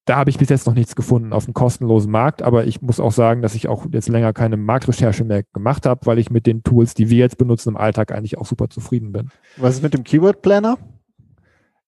da 0.05 0.15
habe 0.15 0.31
ich 0.31 0.39
bis 0.39 0.49
jetzt 0.49 0.65
noch 0.65 0.73
nichts 0.73 0.95
gefunden 0.95 1.33
auf 1.33 1.45
dem 1.45 1.53
kostenlosen 1.53 2.09
Markt, 2.09 2.41
aber 2.41 2.65
ich 2.65 2.81
muss 2.81 2.99
auch 2.99 3.11
sagen, 3.11 3.43
dass 3.43 3.53
ich 3.53 3.67
auch 3.67 3.85
jetzt 3.91 4.09
länger 4.09 4.33
keine 4.33 4.57
Marktrecherche 4.57 5.23
mehr 5.23 5.43
gemacht 5.53 5.85
habe, 5.85 6.07
weil 6.07 6.17
ich 6.17 6.31
mit 6.31 6.47
den 6.47 6.63
Tools, 6.63 6.95
die 6.95 7.11
wir 7.11 7.19
jetzt 7.19 7.37
benutzen 7.37 7.69
im 7.69 7.77
Alltag, 7.77 8.11
eigentlich 8.11 8.39
auch 8.39 8.47
super 8.47 8.69
zufrieden 8.69 9.11
bin. 9.11 9.29
Was 9.57 9.75
ist 9.75 9.83
mit 9.83 9.93
dem 9.93 10.03
Keyword 10.03 10.41
Planner? 10.41 10.79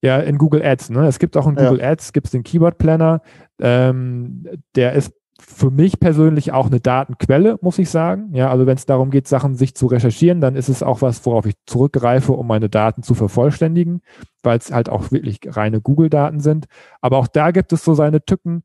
Ja, 0.01 0.17
in 0.19 0.37
Google 0.37 0.63
Ads. 0.63 0.89
Ne? 0.89 1.05
Es 1.05 1.19
gibt 1.19 1.37
auch 1.37 1.47
in 1.47 1.55
Google 1.55 1.79
ja. 1.79 1.91
Ads 1.91 2.13
gibt's 2.13 2.31
den 2.31 2.43
Keyword 2.43 2.77
Planner. 2.77 3.21
Ähm, 3.59 4.47
der 4.75 4.93
ist 4.93 5.13
für 5.39 5.71
mich 5.71 5.99
persönlich 5.99 6.51
auch 6.51 6.67
eine 6.67 6.79
Datenquelle, 6.79 7.57
muss 7.61 7.79
ich 7.79 7.89
sagen. 7.89 8.33
Ja, 8.33 8.49
also 8.49 8.67
wenn 8.67 8.77
es 8.77 8.85
darum 8.85 9.09
geht, 9.09 9.27
Sachen 9.27 9.55
sich 9.55 9.75
zu 9.75 9.87
recherchieren, 9.87 10.39
dann 10.39 10.55
ist 10.55 10.69
es 10.69 10.83
auch 10.83 11.01
was, 11.01 11.25
worauf 11.25 11.45
ich 11.45 11.55
zurückgreife, 11.65 12.33
um 12.33 12.47
meine 12.47 12.69
Daten 12.69 13.03
zu 13.03 13.15
vervollständigen, 13.15 14.01
weil 14.43 14.57
es 14.57 14.71
halt 14.71 14.89
auch 14.89 15.11
wirklich 15.11 15.39
reine 15.45 15.81
Google-Daten 15.81 16.39
sind. 16.39 16.65
Aber 17.01 17.17
auch 17.17 17.27
da 17.27 17.51
gibt 17.51 17.73
es 17.73 17.83
so 17.83 17.93
seine 17.95 18.23
Tücken. 18.23 18.63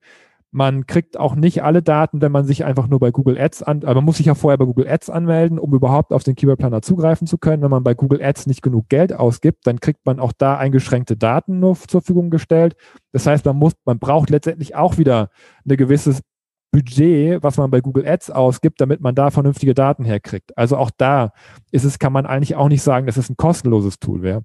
Man 0.56 0.86
kriegt 0.86 1.20
auch 1.20 1.34
nicht 1.34 1.62
alle 1.62 1.82
Daten, 1.82 2.22
wenn 2.22 2.32
man 2.32 2.46
sich 2.46 2.64
einfach 2.64 2.88
nur 2.88 2.98
bei 2.98 3.10
Google 3.10 3.38
Ads 3.38 3.62
an, 3.62 3.82
aber 3.82 3.96
man 3.96 4.04
muss 4.06 4.16
sich 4.16 4.24
ja 4.24 4.34
vorher 4.34 4.56
bei 4.56 4.64
Google 4.64 4.88
Ads 4.88 5.10
anmelden, 5.10 5.58
um 5.58 5.74
überhaupt 5.74 6.14
auf 6.14 6.22
den 6.22 6.34
Keyword 6.34 6.58
Planner 6.58 6.80
zugreifen 6.80 7.26
zu 7.26 7.36
können. 7.36 7.62
Wenn 7.62 7.68
man 7.68 7.84
bei 7.84 7.92
Google 7.92 8.22
Ads 8.22 8.46
nicht 8.46 8.62
genug 8.62 8.88
Geld 8.88 9.12
ausgibt, 9.12 9.66
dann 9.66 9.80
kriegt 9.80 10.06
man 10.06 10.18
auch 10.18 10.32
da 10.32 10.56
eingeschränkte 10.56 11.14
Daten 11.14 11.60
nur 11.60 11.74
zur 11.74 12.00
Verfügung 12.00 12.30
gestellt. 12.30 12.74
Das 13.12 13.26
heißt, 13.26 13.44
man 13.44 13.56
muss, 13.56 13.74
man 13.84 13.98
braucht 13.98 14.30
letztendlich 14.30 14.74
auch 14.74 14.96
wieder 14.96 15.28
ein 15.68 15.76
gewisses 15.76 16.22
Budget, 16.70 17.42
was 17.42 17.58
man 17.58 17.70
bei 17.70 17.82
Google 17.82 18.08
Ads 18.08 18.30
ausgibt, 18.30 18.80
damit 18.80 19.02
man 19.02 19.14
da 19.14 19.30
vernünftige 19.30 19.74
Daten 19.74 20.06
herkriegt. 20.06 20.56
Also 20.56 20.78
auch 20.78 20.90
da 20.96 21.32
ist 21.70 21.84
es, 21.84 21.98
kann 21.98 22.14
man 22.14 22.24
eigentlich 22.24 22.56
auch 22.56 22.70
nicht 22.70 22.82
sagen, 22.82 23.06
dass 23.06 23.18
es 23.18 23.28
ein 23.28 23.36
kostenloses 23.36 23.98
Tool 23.98 24.22
wäre. 24.22 24.42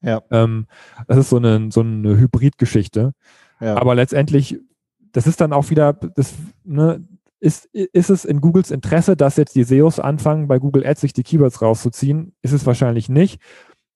Ja. 0.00 0.22
Ähm, 0.30 0.68
das 1.06 1.18
ist 1.18 1.28
so 1.28 1.36
eine, 1.36 1.70
so 1.70 1.82
eine 1.82 2.16
Hybridgeschichte. 2.16 3.12
Ja. 3.60 3.76
Aber 3.76 3.94
letztendlich, 3.94 4.58
das 5.14 5.26
ist 5.26 5.40
dann 5.40 5.52
auch 5.52 5.70
wieder, 5.70 5.92
das, 5.92 6.34
ne, 6.64 7.06
ist, 7.40 7.66
ist 7.66 8.10
es 8.10 8.24
in 8.24 8.40
Googles 8.40 8.70
Interesse, 8.70 9.16
dass 9.16 9.36
jetzt 9.36 9.54
die 9.54 9.64
SEOs 9.64 10.00
anfangen, 10.00 10.48
bei 10.48 10.58
Google 10.58 10.84
Ads 10.84 11.02
sich 11.02 11.12
die 11.12 11.22
Keywords 11.22 11.62
rauszuziehen? 11.62 12.34
Ist 12.42 12.52
es 12.52 12.66
wahrscheinlich 12.66 13.08
nicht. 13.08 13.40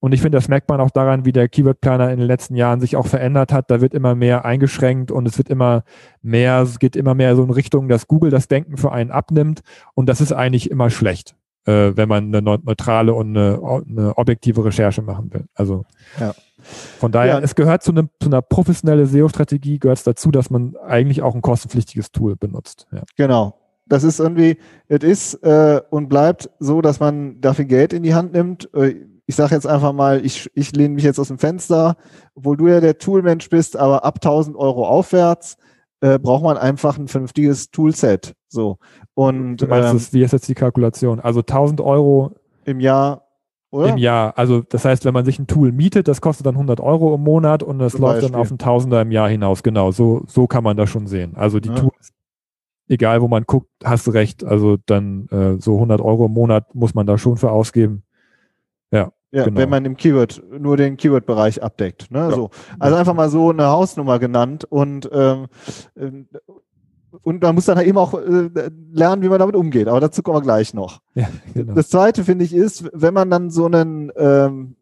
Und 0.01 0.13
ich 0.13 0.21
finde, 0.21 0.39
das 0.39 0.47
merkt 0.47 0.69
man 0.69 0.81
auch 0.81 0.91
daran, 0.91 1.25
wie 1.25 1.33
der 1.33 1.49
Keyword-Planer 1.49 2.13
in 2.13 2.19
den 2.19 2.27
letzten 2.29 2.55
Jahren 2.55 2.81
sich 2.81 2.95
auch 2.95 3.09
verändert 3.09 3.53
hat. 3.53 3.69
Da 3.71 3.81
wird 3.81 3.95
immer 3.95 4.15
mehr 4.15 4.45
eingeschränkt 4.45 5.11
und 5.11 5.27
es 5.27 5.39
wird 5.39 5.49
immer 5.49 5.83
mehr, 6.23 6.61
es 6.63 6.79
geht 6.79 6.95
immer 6.95 7.15
mehr 7.15 7.35
so 7.35 7.43
in 7.43 7.51
Richtung, 7.51 7.89
dass 7.89 8.07
Google 8.07 8.31
das 8.31 8.47
Denken 8.47 8.77
für 8.77 8.93
einen 8.93 9.11
abnimmt. 9.11 9.63
Und 9.95 10.09
das 10.09 10.21
ist 10.21 10.33
eigentlich 10.33 10.71
immer 10.71 10.89
schlecht, 10.91 11.35
äh, 11.65 11.97
wenn 11.97 12.09
man 12.09 12.27
eine 12.27 12.43
neutrale 12.43 13.13
und 13.13 13.37
eine, 13.37 13.61
eine 13.61 14.17
objektive 14.17 14.65
Recherche 14.65 15.03
machen 15.03 15.33
will. 15.33 15.47
Also 15.55 15.85
ja. 16.21 16.33
Von 16.99 17.13
daher, 17.13 17.35
ja. 17.35 17.41
es 17.41 17.55
gehört 17.55 17.83
zu, 17.83 17.93
einem, 17.93 18.11
zu 18.21 18.29
einer 18.29 18.43
professionellen 18.43 19.07
SEO-Strategie, 19.07 19.79
gehört 19.79 19.99
es 19.99 20.05
dazu, 20.05 20.31
dass 20.31 20.51
man 20.51 20.77
eigentlich 20.87 21.23
auch 21.23 21.35
ein 21.35 21.43
kostenpflichtiges 21.43 22.13
Tool 22.13 22.37
benutzt. 22.37 22.87
Ja. 22.93 23.03
Genau. 23.17 23.55
Das 23.87 24.05
ist 24.05 24.21
irgendwie, 24.21 24.59
es 24.89 25.03
ist 25.03 25.35
äh, 25.43 25.81
und 25.91 26.09
bleibt 26.09 26.51
so, 26.59 26.83
dass 26.83 27.01
man 27.01 27.41
dafür 27.41 27.65
Geld 27.65 27.93
in 27.93 28.03
die 28.03 28.15
Hand 28.15 28.33
nimmt. 28.33 28.69
Äh, 28.75 28.97
ich 29.27 29.35
sage 29.35 29.55
jetzt 29.55 29.67
einfach 29.67 29.93
mal, 29.93 30.25
ich, 30.25 30.51
ich 30.55 30.73
lehne 30.73 30.95
mich 30.95 31.05
jetzt 31.05 31.19
aus 31.19 31.29
dem 31.29 31.39
Fenster, 31.39 31.97
obwohl 32.35 32.57
du 32.57 32.69
ja 32.69 32.81
der 32.81 32.99
Toolmensch 32.99 33.49
bist, 33.49 33.77
aber 33.77 34.05
ab 34.05 34.17
1000 34.17 34.57
Euro 34.57 34.87
aufwärts 34.87 35.57
äh, 36.01 36.19
braucht 36.19 36.45
man 36.45 36.57
einfach 36.57 36.99
ein 36.99 37.09
vernünftiges 37.09 37.71
Toolset. 37.71 38.35
So. 38.49 38.79
Und, 39.15 39.59
du 39.59 39.67
meinst, 39.67 40.15
ähm, 40.15 40.19
wie 40.19 40.23
ist 40.23 40.33
jetzt 40.33 40.49
die 40.49 40.55
Kalkulation? 40.55 41.21
Also 41.21 41.41
1000 41.41 41.81
Euro 41.81 42.37
im 42.65 42.81
Jahr, 42.81 43.28
oder? 43.71 43.91
Im 43.91 43.99
Jahr. 43.99 44.37
Also 44.37 44.63
das 44.63 44.85
heißt, 44.85 45.05
wenn 45.05 45.15
man 45.15 45.25
sich 45.25 45.39
ein 45.39 45.47
Tool 45.47 45.73
mietet, 45.73 46.09
das 46.09 46.21
kostet 46.21 46.47
dann 46.47 46.55
100 46.55 46.81
Euro 46.81 47.15
im 47.15 47.23
Monat 47.23 47.63
und 47.63 47.79
das 47.79 47.93
Zum 47.93 48.03
läuft 48.03 48.17
Beispiel. 48.17 48.31
dann 48.31 48.41
auf 48.41 48.51
ein 48.51 48.59
Tausender 48.59 49.03
im 49.03 49.11
Jahr 49.11 49.29
hinaus. 49.29 49.63
Genau, 49.63 49.91
so, 49.91 50.23
so 50.27 50.47
kann 50.47 50.65
man 50.65 50.77
das 50.77 50.89
schon 50.89 51.07
sehen. 51.07 51.37
Also 51.37 51.61
die 51.61 51.69
ja. 51.69 51.75
Tools, 51.75 52.13
egal 52.89 53.21
wo 53.21 53.29
man 53.29 53.45
guckt, 53.45 53.69
hast 53.85 54.07
du 54.07 54.13
recht. 54.13 54.43
Also 54.45 54.79
dann 54.87 55.29
äh, 55.29 55.61
so 55.61 55.75
100 55.75 56.01
Euro 56.01 56.27
im 56.27 56.33
Monat 56.33 56.75
muss 56.75 56.95
man 56.95 57.07
da 57.07 57.19
schon 57.19 57.37
für 57.37 57.51
ausgeben. 57.51 58.05
Ja. 58.91 59.13
Ja, 59.31 59.45
genau. 59.45 59.61
wenn 59.61 59.69
man 59.69 59.85
im 59.85 59.99
Keyword 59.99 60.43
nur 60.59 60.79
den 60.79 60.97
Keyword-Bereich 60.97 61.63
abdeckt. 61.63 62.11
Ne? 62.11 62.21
Ja. 62.21 62.31
So. 62.31 62.51
Also 62.79 62.97
einfach 62.97 63.13
mal 63.13 63.29
so 63.29 63.51
eine 63.51 63.67
Hausnummer 63.67 64.19
genannt 64.19 64.65
und 64.65 65.07
ähm, 65.13 65.49
äh, 65.95 66.11
und 67.23 67.43
man 67.43 67.55
muss 67.55 67.67
dann 67.67 67.81
eben 67.81 67.99
auch 67.99 68.15
äh, 68.15 68.71
lernen, 68.93 69.23
wie 69.23 69.29
man 69.29 69.39
damit 69.39 69.57
umgeht. 69.57 69.89
Aber 69.89 70.01
dazu 70.01 70.23
kommen 70.23 70.39
wir 70.39 70.43
gleich 70.43 70.75
noch. 70.75 71.01
Ja, 71.15 71.29
genau. 71.55 71.75
Das 71.75 71.89
zweite 71.89 72.25
finde 72.25 72.45
ich 72.45 72.55
ist, 72.55 72.89
wenn 72.93 73.15
man 73.15 73.31
dann 73.31 73.51
so 73.51 73.67
einen 73.67 74.13
ähm, 74.17 74.77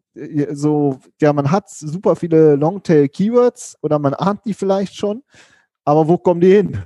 so, 0.53 0.99
ja, 1.21 1.33
man 1.33 1.51
hat 1.51 1.69
super 1.69 2.17
viele 2.17 2.57
Longtail-Keywords 2.57 3.77
oder 3.83 3.99
man 3.99 4.15
ahnt 4.15 4.41
die 4.47 4.55
vielleicht 4.55 4.97
schon, 4.97 5.23
aber 5.85 6.09
wo 6.09 6.17
kommen 6.17 6.41
die 6.41 6.53
hin? 6.53 6.79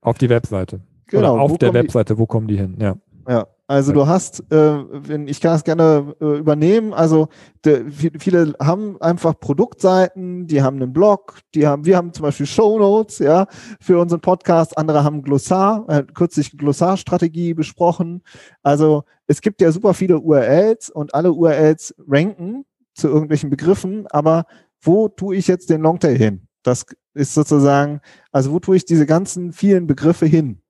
Auf 0.00 0.18
die 0.18 0.28
Webseite. 0.28 0.80
Genau. 1.06 1.34
Oder 1.34 1.42
auf 1.42 1.58
der 1.58 1.74
Webseite, 1.74 2.14
die? 2.14 2.20
wo 2.20 2.26
kommen 2.26 2.46
die 2.46 2.56
hin? 2.56 2.76
Ja. 2.80 2.96
Ja, 3.28 3.46
also 3.70 3.92
du 3.92 4.06
hast, 4.06 4.40
äh, 4.50 4.56
wenn, 4.56 5.28
ich 5.28 5.42
kann 5.42 5.52
das 5.52 5.62
gerne 5.62 6.14
äh, 6.22 6.38
übernehmen, 6.38 6.94
also 6.94 7.28
de, 7.66 7.84
viele 7.90 8.54
haben 8.58 8.98
einfach 9.02 9.38
Produktseiten, 9.38 10.46
die 10.46 10.62
haben 10.62 10.80
einen 10.80 10.94
Blog, 10.94 11.40
die 11.54 11.66
haben, 11.66 11.84
wir 11.84 11.98
haben 11.98 12.14
zum 12.14 12.22
Beispiel 12.22 12.46
Show 12.46 12.78
Notes, 12.78 13.18
ja, 13.18 13.46
für 13.78 13.98
unseren 14.00 14.22
Podcast, 14.22 14.78
andere 14.78 15.04
haben 15.04 15.20
Glossar, 15.20 15.84
äh, 15.88 16.02
kürzlich 16.02 16.56
Glossarstrategie 16.56 17.52
besprochen. 17.52 18.22
Also 18.62 19.04
es 19.26 19.42
gibt 19.42 19.60
ja 19.60 19.70
super 19.70 19.92
viele 19.92 20.18
URLs 20.18 20.88
und 20.88 21.14
alle 21.14 21.34
URLs 21.34 21.94
ranken 22.08 22.64
zu 22.94 23.08
irgendwelchen 23.08 23.50
Begriffen, 23.50 24.06
aber 24.06 24.46
wo 24.80 25.08
tue 25.08 25.36
ich 25.36 25.46
jetzt 25.46 25.68
den 25.68 25.82
Longtail 25.82 26.16
hin? 26.16 26.48
Das 26.62 26.86
ist 27.12 27.34
sozusagen, 27.34 28.00
also 28.32 28.50
wo 28.50 28.60
tue 28.60 28.76
ich 28.76 28.86
diese 28.86 29.04
ganzen 29.04 29.52
vielen 29.52 29.86
Begriffe 29.86 30.24
hin? 30.24 30.62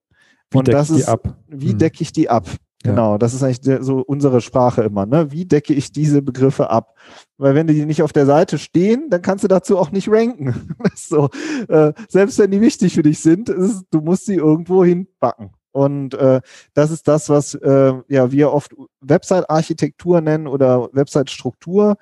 Wie 0.50 0.58
und 0.58 0.66
das 0.66 0.90
ist, 0.90 1.06
ab? 1.06 1.36
wie 1.46 1.70
hm. 1.70 1.78
decke 1.78 2.02
ich 2.02 2.10
die 2.10 2.28
ab? 2.28 2.48
Genau, 2.84 3.12
ja. 3.12 3.18
das 3.18 3.34
ist 3.34 3.42
eigentlich 3.42 3.78
so 3.80 3.98
unsere 3.98 4.40
Sprache 4.40 4.82
immer. 4.82 5.04
Ne? 5.04 5.32
Wie 5.32 5.44
decke 5.44 5.74
ich 5.74 5.90
diese 5.90 6.22
Begriffe 6.22 6.70
ab? 6.70 6.94
Weil 7.36 7.54
wenn 7.54 7.66
die 7.66 7.84
nicht 7.84 8.02
auf 8.02 8.12
der 8.12 8.26
Seite 8.26 8.56
stehen, 8.58 9.10
dann 9.10 9.22
kannst 9.22 9.42
du 9.42 9.48
dazu 9.48 9.78
auch 9.78 9.90
nicht 9.90 10.08
ranken. 10.08 10.76
so, 10.94 11.28
äh, 11.68 11.92
selbst 12.08 12.38
wenn 12.38 12.52
die 12.52 12.60
wichtig 12.60 12.94
für 12.94 13.02
dich 13.02 13.18
sind, 13.20 13.48
ist, 13.48 13.84
du 13.90 14.00
musst 14.00 14.26
sie 14.26 14.36
irgendwo 14.36 14.84
hinbacken. 14.84 15.50
Und 15.72 16.14
äh, 16.14 16.40
das 16.74 16.90
ist 16.90 17.08
das, 17.08 17.28
was 17.28 17.54
äh, 17.54 17.94
ja 18.08 18.32
wir 18.32 18.52
oft 18.52 18.74
Website-Architektur 19.00 20.20
nennen 20.20 20.46
oder 20.46 20.88
Website-Struktur, 20.92 21.96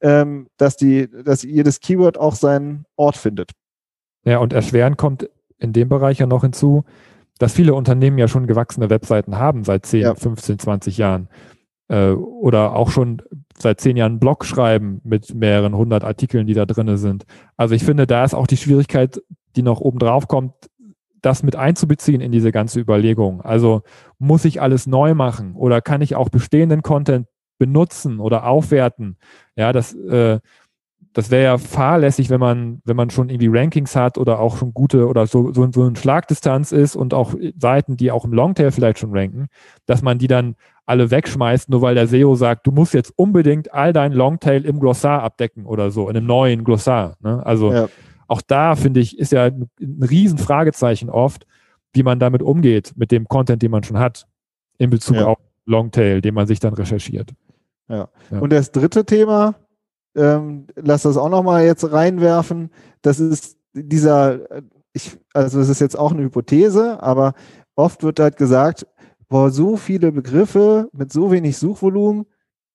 ähm, 0.00 0.48
dass 0.56 0.76
die, 0.76 1.08
dass 1.10 1.42
jedes 1.42 1.80
Keyword 1.80 2.18
auch 2.18 2.34
seinen 2.34 2.84
Ort 2.96 3.16
findet. 3.16 3.52
Ja, 4.24 4.38
und 4.38 4.52
erschweren 4.52 4.96
kommt 4.96 5.28
in 5.58 5.72
dem 5.72 5.88
Bereich 5.88 6.18
ja 6.18 6.26
noch 6.26 6.42
hinzu, 6.42 6.84
dass 7.38 7.54
viele 7.54 7.74
Unternehmen 7.74 8.18
ja 8.18 8.28
schon 8.28 8.46
gewachsene 8.46 8.90
Webseiten 8.90 9.36
haben 9.36 9.64
seit 9.64 9.86
10, 9.86 10.00
ja. 10.00 10.14
15, 10.14 10.58
20 10.58 10.98
Jahren. 10.98 11.28
Äh, 11.88 12.10
oder 12.10 12.74
auch 12.74 12.90
schon 12.90 13.22
seit 13.56 13.80
10 13.80 13.96
Jahren 13.96 14.12
einen 14.12 14.20
Blog 14.20 14.44
schreiben 14.44 15.00
mit 15.04 15.34
mehreren 15.34 15.76
hundert 15.76 16.04
Artikeln, 16.04 16.46
die 16.46 16.54
da 16.54 16.66
drin 16.66 16.96
sind. 16.96 17.24
Also 17.56 17.74
ich 17.74 17.84
finde, 17.84 18.06
da 18.06 18.24
ist 18.24 18.34
auch 18.34 18.46
die 18.46 18.56
Schwierigkeit, 18.56 19.22
die 19.54 19.62
noch 19.62 19.80
oben 19.80 19.98
drauf 19.98 20.28
kommt, 20.28 20.52
das 21.22 21.42
mit 21.42 21.56
einzubeziehen 21.56 22.20
in 22.20 22.32
diese 22.32 22.52
ganze 22.52 22.80
Überlegung. 22.80 23.40
Also 23.40 23.82
muss 24.18 24.44
ich 24.44 24.60
alles 24.60 24.86
neu 24.86 25.14
machen 25.14 25.54
oder 25.54 25.80
kann 25.80 26.02
ich 26.02 26.14
auch 26.14 26.28
bestehenden 26.28 26.82
Content 26.82 27.26
benutzen 27.58 28.20
oder 28.20 28.46
aufwerten? 28.46 29.16
Ja, 29.56 29.72
das, 29.72 29.94
äh, 29.94 30.40
das 31.16 31.30
wäre 31.30 31.44
ja 31.44 31.56
fahrlässig, 31.56 32.28
wenn 32.28 32.40
man, 32.40 32.82
wenn 32.84 32.94
man 32.94 33.08
schon 33.08 33.30
irgendwie 33.30 33.48
Rankings 33.48 33.96
hat 33.96 34.18
oder 34.18 34.38
auch 34.38 34.58
schon 34.58 34.74
gute 34.74 35.08
oder 35.08 35.26
so, 35.26 35.50
so, 35.50 35.66
so 35.72 35.84
eine 35.84 35.96
Schlagdistanz 35.96 36.72
ist 36.72 36.94
und 36.94 37.14
auch 37.14 37.34
Seiten, 37.58 37.96
die 37.96 38.10
auch 38.10 38.26
im 38.26 38.34
Longtail 38.34 38.70
vielleicht 38.70 38.98
schon 38.98 39.16
ranken, 39.16 39.46
dass 39.86 40.02
man 40.02 40.18
die 40.18 40.26
dann 40.26 40.56
alle 40.84 41.10
wegschmeißt, 41.10 41.70
nur 41.70 41.80
weil 41.80 41.94
der 41.94 42.06
SEO 42.06 42.34
sagt, 42.34 42.66
du 42.66 42.70
musst 42.70 42.92
jetzt 42.92 43.14
unbedingt 43.16 43.72
all 43.72 43.94
dein 43.94 44.12
Longtail 44.12 44.66
im 44.66 44.78
Glossar 44.78 45.22
abdecken 45.22 45.64
oder 45.64 45.90
so, 45.90 46.10
in 46.10 46.18
einem 46.18 46.26
neuen 46.26 46.64
Glossar. 46.64 47.16
Ne? 47.22 47.40
Also 47.46 47.72
ja. 47.72 47.88
auch 48.28 48.42
da 48.42 48.76
finde 48.76 49.00
ich, 49.00 49.18
ist 49.18 49.32
ja 49.32 49.44
ein, 49.44 49.70
ein 49.80 50.02
riesen 50.02 50.36
Fragezeichen 50.36 51.08
oft, 51.08 51.46
wie 51.94 52.02
man 52.02 52.18
damit 52.18 52.42
umgeht, 52.42 52.92
mit 52.94 53.10
dem 53.10 53.26
Content, 53.26 53.62
den 53.62 53.70
man 53.70 53.84
schon 53.84 53.98
hat, 53.98 54.26
in 54.76 54.90
Bezug 54.90 55.16
ja. 55.16 55.24
auf 55.28 55.38
Longtail, 55.64 56.20
den 56.20 56.34
man 56.34 56.46
sich 56.46 56.60
dann 56.60 56.74
recherchiert. 56.74 57.30
Ja. 57.88 58.10
ja. 58.30 58.38
Und 58.38 58.52
das 58.52 58.70
dritte 58.70 59.06
Thema, 59.06 59.54
ähm, 60.16 60.66
lass 60.74 61.02
das 61.02 61.16
auch 61.16 61.28
nochmal 61.28 61.64
jetzt 61.64 61.90
reinwerfen. 61.90 62.70
Das 63.02 63.20
ist 63.20 63.58
dieser, 63.74 64.40
ich, 64.92 65.16
also 65.32 65.60
es 65.60 65.68
ist 65.68 65.80
jetzt 65.80 65.98
auch 65.98 66.12
eine 66.12 66.22
Hypothese, 66.22 67.02
aber 67.02 67.34
oft 67.74 68.02
wird 68.02 68.18
halt 68.20 68.36
gesagt, 68.36 68.86
boah, 69.28 69.50
so 69.50 69.76
viele 69.76 70.12
Begriffe 70.12 70.88
mit 70.92 71.12
so 71.12 71.30
wenig 71.30 71.58
Suchvolumen, 71.58 72.26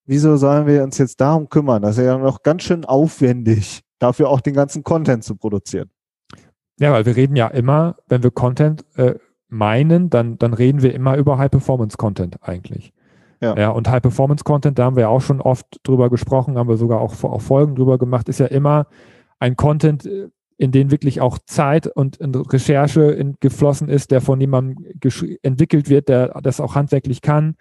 wieso 0.05 0.37
sollen 0.37 0.67
wir 0.67 0.83
uns 0.83 0.97
jetzt 0.97 1.19
darum 1.19 1.49
kümmern? 1.49 1.81
Das 1.81 1.97
ist 1.97 2.05
ja 2.05 2.17
noch 2.17 2.43
ganz 2.43 2.63
schön 2.63 2.85
aufwendig, 2.85 3.81
dafür 3.99 4.29
auch 4.29 4.41
den 4.41 4.53
ganzen 4.53 4.83
Content 4.83 5.23
zu 5.23 5.35
produzieren. 5.35 5.89
Ja, 6.79 6.91
weil 6.91 7.05
wir 7.05 7.15
reden 7.15 7.35
ja 7.35 7.47
immer, 7.47 7.97
wenn 8.07 8.23
wir 8.23 8.31
Content 8.31 8.85
äh, 8.95 9.15
meinen, 9.47 10.09
dann, 10.09 10.37
dann 10.37 10.53
reden 10.53 10.81
wir 10.81 10.93
immer 10.93 11.17
über 11.17 11.37
High-Performance-Content 11.37 12.37
eigentlich. 12.41 12.93
Ja. 13.41 13.57
ja, 13.57 13.69
und 13.69 13.89
High-Performance-Content, 13.89 14.77
da 14.77 14.85
haben 14.85 14.95
wir 14.95 15.09
auch 15.09 15.21
schon 15.21 15.41
oft 15.41 15.65
drüber 15.83 16.11
gesprochen, 16.11 16.57
haben 16.57 16.69
wir 16.69 16.77
sogar 16.77 17.01
auch, 17.01 17.23
auch 17.23 17.41
Folgen 17.41 17.75
drüber 17.75 17.97
gemacht, 17.97 18.29
ist 18.29 18.39
ja 18.39 18.45
immer 18.45 18.85
ein 19.39 19.55
Content, 19.55 20.05
äh, 20.05 20.29
in 20.57 20.71
den 20.71 20.91
wirklich 20.91 21.21
auch 21.21 21.39
Zeit 21.39 21.87
und 21.87 22.19
Recherche 22.21 23.01
in, 23.05 23.35
geflossen 23.39 23.89
ist, 23.89 24.11
der 24.11 24.21
von 24.21 24.39
jemandem 24.39 24.85
entwickelt 25.41 25.89
wird, 25.89 26.07
der 26.07 26.39
das 26.43 26.59
auch 26.59 26.75
handwerklich 26.75 27.23
kann. 27.23 27.55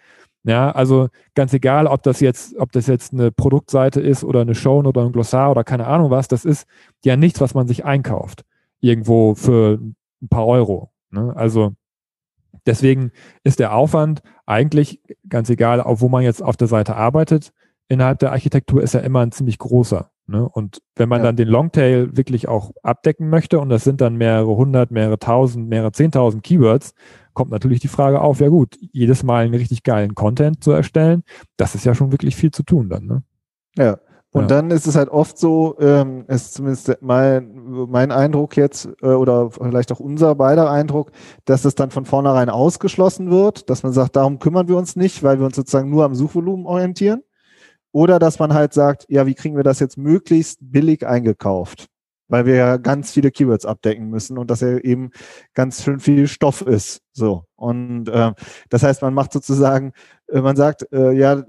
Ja, 0.45 0.71
also 0.71 1.09
ganz 1.35 1.55
egal, 1.55 1.87
ob 1.87 2.03
das 2.03 2.21
jetzt, 2.21 2.59
ob 2.59 2.73
das 2.73 2.87
jetzt 2.89 3.15
eine 3.15 3.33
Produktseite 3.33 4.03
ist 4.03 4.23
oder 4.23 4.43
eine 4.43 4.55
Show 4.55 4.81
oder 4.81 5.03
ein 5.03 5.13
Glossar 5.13 5.51
oder 5.51 5.65
keine 5.65 5.87
Ahnung 5.87 6.11
was, 6.11 6.29
das 6.29 6.45
ist 6.45 6.67
ja 7.03 7.17
nichts, 7.17 7.41
was 7.41 7.55
man 7.55 7.69
sich 7.69 7.87
einkauft. 7.87 8.45
Irgendwo 8.81 9.35
für 9.35 9.79
ein 9.81 10.29
paar 10.29 10.47
Euro. 10.47 10.91
Ne? 11.11 11.33
Also 11.35 11.73
Deswegen 12.67 13.13
ist 13.45 13.59
der 13.59 13.75
Aufwand 13.75 14.23
eigentlich 14.47 15.01
ganz 15.29 15.51
egal, 15.51 15.83
wo 15.87 16.09
man 16.09 16.23
jetzt 16.23 16.43
auf 16.43 16.57
der 16.57 16.69
Seite 16.69 16.97
arbeitet, 16.97 17.53
innerhalb 17.89 18.19
der 18.19 18.33
Architektur 18.33 18.83
ist 18.83 18.95
er 18.95 19.03
immer 19.03 19.21
ein 19.21 19.33
ziemlich 19.33 19.59
großer. 19.59 20.11
Ne? 20.27 20.49
Und 20.49 20.81
wenn 20.95 21.09
man 21.09 21.21
ja. 21.21 21.25
dann 21.27 21.37
den 21.37 21.49
Longtail 21.49 22.17
wirklich 22.17 22.47
auch 22.47 22.71
abdecken 22.83 23.29
möchte, 23.31 23.59
und 23.59 23.69
das 23.69 23.83
sind 23.83 24.01
dann 24.01 24.17
mehrere 24.17 24.55
hundert, 24.55 24.93
mehrere 24.93 25.19
tausend, 25.19 25.69
mehrere 25.69 25.91
zehntausend 25.91 26.45
Keywords, 26.45 26.95
kommt 27.33 27.51
natürlich 27.51 27.81
die 27.81 27.89
Frage 27.89 28.21
auf, 28.21 28.41
ja 28.41 28.49
gut, 28.49 28.77
jedes 28.93 29.25
Mal 29.25 29.45
einen 29.45 29.55
richtig 29.55 29.83
geilen 29.83 30.15
Content 30.15 30.63
zu 30.63 30.71
erstellen, 30.71 31.25
das 31.57 31.75
ist 31.75 31.85
ja 31.85 31.95
schon 31.95 32.13
wirklich 32.13 32.37
viel 32.37 32.53
zu 32.53 32.63
tun 32.63 32.89
dann. 32.89 33.07
Ne? 33.07 33.23
Ja, 33.77 33.99
und 34.33 34.43
ja. 34.43 34.49
dann 34.49 34.71
ist 34.71 34.87
es 34.87 34.95
halt 34.95 35.09
oft 35.09 35.39
so, 35.39 35.77
ähm, 35.81 36.25
ist 36.29 36.55
zumindest 36.55 36.99
mein, 37.01 37.53
mein 37.89 38.13
Eindruck 38.13 38.57
jetzt, 38.57 38.89
äh, 39.03 39.07
oder 39.07 39.51
vielleicht 39.51 39.91
auch 39.91 39.99
unser 39.99 40.37
beider 40.37 40.71
Eindruck, 40.71 41.11
dass 41.47 41.65
es 41.65 41.75
dann 41.75 41.91
von 41.91 42.05
vornherein 42.05 42.49
ausgeschlossen 42.49 43.31
wird, 43.31 43.69
dass 43.69 43.83
man 43.83 43.93
sagt, 43.93 44.15
darum 44.15 44.39
kümmern 44.39 44.69
wir 44.69 44.77
uns 44.77 44.95
nicht, 44.95 45.25
weil 45.25 45.41
wir 45.41 45.47
uns 45.47 45.57
sozusagen 45.57 45.91
nur 45.91 46.05
am 46.05 46.15
Suchvolumen 46.15 46.67
orientieren. 46.67 47.23
Oder 47.93 48.21
dass 48.21 48.39
man 48.39 48.55
halt 48.55 48.73
sagt, 48.73 49.07
ja, 49.09 49.27
wie 49.27 49.35
kriegen 49.35 49.57
wir 49.57 49.65
das 49.65 49.81
jetzt 49.81 49.99
möglichst 49.99 50.59
billig 50.61 51.05
eingekauft? 51.05 51.89
weil 52.31 52.47
wir 52.47 52.55
ja 52.55 52.77
ganz 52.77 53.11
viele 53.11 53.31
Keywords 53.31 53.67
abdecken 53.67 54.09
müssen 54.09 54.39
und 54.39 54.51
dass 54.51 54.63
er 54.63 54.85
eben 54.85 55.11
ganz 55.53 55.83
schön 55.83 55.99
viel 55.99 56.29
Stoff 56.29 56.63
ist. 56.63 57.03
So. 57.13 57.45
Und 57.57 58.09
äh, 58.09 58.33
das 58.71 58.85
heißt, 58.85 59.03
man 59.03 59.13
macht 59.13 59.33
sozusagen, 59.33 59.93
man 60.33 60.57
sagt, 60.57 60.87
äh, 60.93 61.13
ja, 61.13 61.43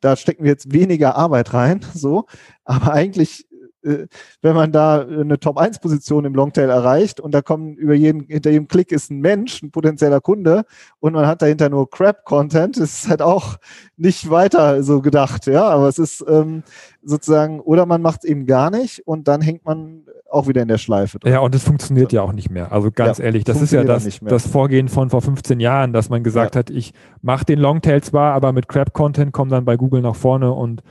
da 0.00 0.16
stecken 0.16 0.44
wir 0.44 0.50
jetzt 0.50 0.72
weniger 0.72 1.16
Arbeit 1.16 1.54
rein, 1.54 1.80
so, 1.94 2.26
aber 2.64 2.92
eigentlich 2.92 3.46
wenn 3.84 4.54
man 4.54 4.72
da 4.72 5.02
eine 5.02 5.38
Top-1-Position 5.38 6.24
im 6.24 6.34
Longtail 6.34 6.70
erreicht 6.70 7.20
und 7.20 7.32
da 7.32 7.42
kommen 7.42 7.74
über 7.74 7.94
jeden, 7.94 8.22
hinter 8.22 8.50
jedem 8.50 8.68
Klick 8.68 8.92
ist 8.92 9.10
ein 9.10 9.20
Mensch, 9.20 9.62
ein 9.62 9.70
potenzieller 9.70 10.20
Kunde 10.20 10.64
und 11.00 11.12
man 11.12 11.26
hat 11.26 11.42
dahinter 11.42 11.68
nur 11.68 11.90
Crap-Content, 11.90 12.76
ist 12.78 13.08
halt 13.08 13.22
auch 13.22 13.56
nicht 13.96 14.30
weiter 14.30 14.82
so 14.82 15.02
gedacht, 15.02 15.46
ja, 15.46 15.64
aber 15.64 15.88
es 15.88 15.98
ist 15.98 16.24
ähm, 16.26 16.62
sozusagen, 17.02 17.60
oder 17.60 17.86
man 17.86 18.00
macht 18.00 18.24
es 18.24 18.30
eben 18.30 18.46
gar 18.46 18.70
nicht 18.70 19.06
und 19.06 19.28
dann 19.28 19.40
hängt 19.40 19.64
man 19.64 20.04
auch 20.30 20.48
wieder 20.48 20.62
in 20.62 20.68
der 20.68 20.78
Schleife. 20.78 21.18
Drin. 21.18 21.32
Ja, 21.32 21.40
und 21.40 21.54
es 21.54 21.62
funktioniert 21.62 22.12
ja 22.12 22.22
auch 22.22 22.32
nicht 22.32 22.50
mehr. 22.50 22.72
Also 22.72 22.90
ganz 22.90 23.18
ja, 23.18 23.24
ehrlich, 23.24 23.44
das 23.44 23.60
ist 23.60 23.72
ja 23.72 23.84
das, 23.84 24.06
das 24.20 24.46
Vorgehen 24.46 24.88
von 24.88 25.10
vor 25.10 25.22
15 25.22 25.60
Jahren, 25.60 25.92
dass 25.92 26.08
man 26.08 26.24
gesagt 26.24 26.54
ja. 26.54 26.60
hat, 26.60 26.70
ich 26.70 26.92
mache 27.22 27.44
den 27.44 27.60
Longtail 27.60 28.02
zwar, 28.02 28.34
aber 28.34 28.52
mit 28.52 28.68
Crap-Content 28.68 29.32
komme 29.32 29.50
dann 29.50 29.64
bei 29.64 29.76
Google 29.76 30.02
nach 30.02 30.16
vorne 30.16 30.52
und 30.52 30.82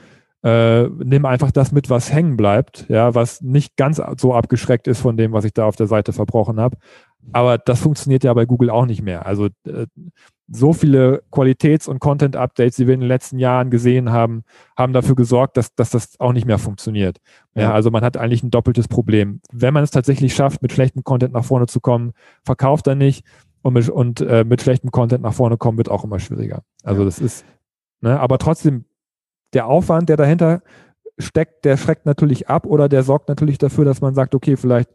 äh, 0.43 0.83
nimm 0.83 1.25
einfach 1.25 1.51
das 1.51 1.71
mit, 1.71 1.89
was 1.89 2.11
hängen 2.11 2.35
bleibt, 2.35 2.85
ja, 2.89 3.15
was 3.15 3.41
nicht 3.41 3.77
ganz 3.77 4.01
so 4.17 4.33
abgeschreckt 4.33 4.87
ist 4.87 4.99
von 4.99 5.15
dem, 5.15 5.31
was 5.31 5.45
ich 5.45 5.53
da 5.53 5.65
auf 5.65 5.77
der 5.77 5.87
Seite 5.87 6.11
verbrochen 6.11 6.59
habe. 6.59 6.77
Aber 7.31 7.57
das 7.57 7.79
funktioniert 7.79 8.25
ja 8.25 8.33
bei 8.33 8.45
Google 8.45 8.69
auch 8.69 8.85
nicht 8.85 9.01
mehr. 9.01 9.25
Also 9.25 9.47
äh, 9.65 9.87
so 10.49 10.73
viele 10.73 11.23
Qualitäts- 11.31 11.87
und 11.87 11.99
Content-Updates, 11.99 12.75
die 12.75 12.87
wir 12.87 12.93
in 12.93 12.99
den 12.99 13.07
letzten 13.07 13.39
Jahren 13.39 13.69
gesehen 13.69 14.11
haben, 14.11 14.43
haben 14.75 14.91
dafür 14.91 15.15
gesorgt, 15.15 15.55
dass, 15.55 15.73
dass 15.75 15.91
das 15.91 16.19
auch 16.19 16.33
nicht 16.33 16.45
mehr 16.45 16.59
funktioniert. 16.59 17.19
Ja, 17.55 17.71
also 17.71 17.91
man 17.91 18.03
hat 18.03 18.17
eigentlich 18.17 18.43
ein 18.43 18.51
doppeltes 18.51 18.89
Problem. 18.89 19.39
Wenn 19.51 19.73
man 19.73 19.83
es 19.83 19.91
tatsächlich 19.91 20.35
schafft, 20.35 20.61
mit 20.61 20.73
schlechtem 20.73 21.05
Content 21.05 21.33
nach 21.33 21.45
vorne 21.45 21.67
zu 21.67 21.79
kommen, 21.79 22.11
verkauft 22.43 22.87
er 22.87 22.95
nicht 22.95 23.25
und 23.61 23.73
mit, 23.73 23.87
und, 23.87 24.19
äh, 24.19 24.43
mit 24.43 24.61
schlechtem 24.61 24.91
Content 24.91 25.23
nach 25.23 25.33
vorne 25.33 25.55
kommen 25.55 25.77
wird 25.77 25.89
auch 25.89 26.03
immer 26.03 26.19
schwieriger. 26.19 26.63
Also 26.83 27.05
das 27.05 27.19
ist, 27.19 27.45
ne, 28.01 28.19
aber 28.19 28.37
trotzdem 28.37 28.83
der 29.53 29.67
Aufwand, 29.67 30.09
der 30.09 30.17
dahinter 30.17 30.61
steckt, 31.17 31.65
der 31.65 31.77
schreckt 31.77 32.05
natürlich 32.05 32.49
ab 32.49 32.65
oder 32.65 32.89
der 32.89 33.03
sorgt 33.03 33.29
natürlich 33.29 33.57
dafür, 33.57 33.85
dass 33.85 34.01
man 34.01 34.13
sagt, 34.13 34.35
okay, 34.35 34.57
vielleicht 34.57 34.89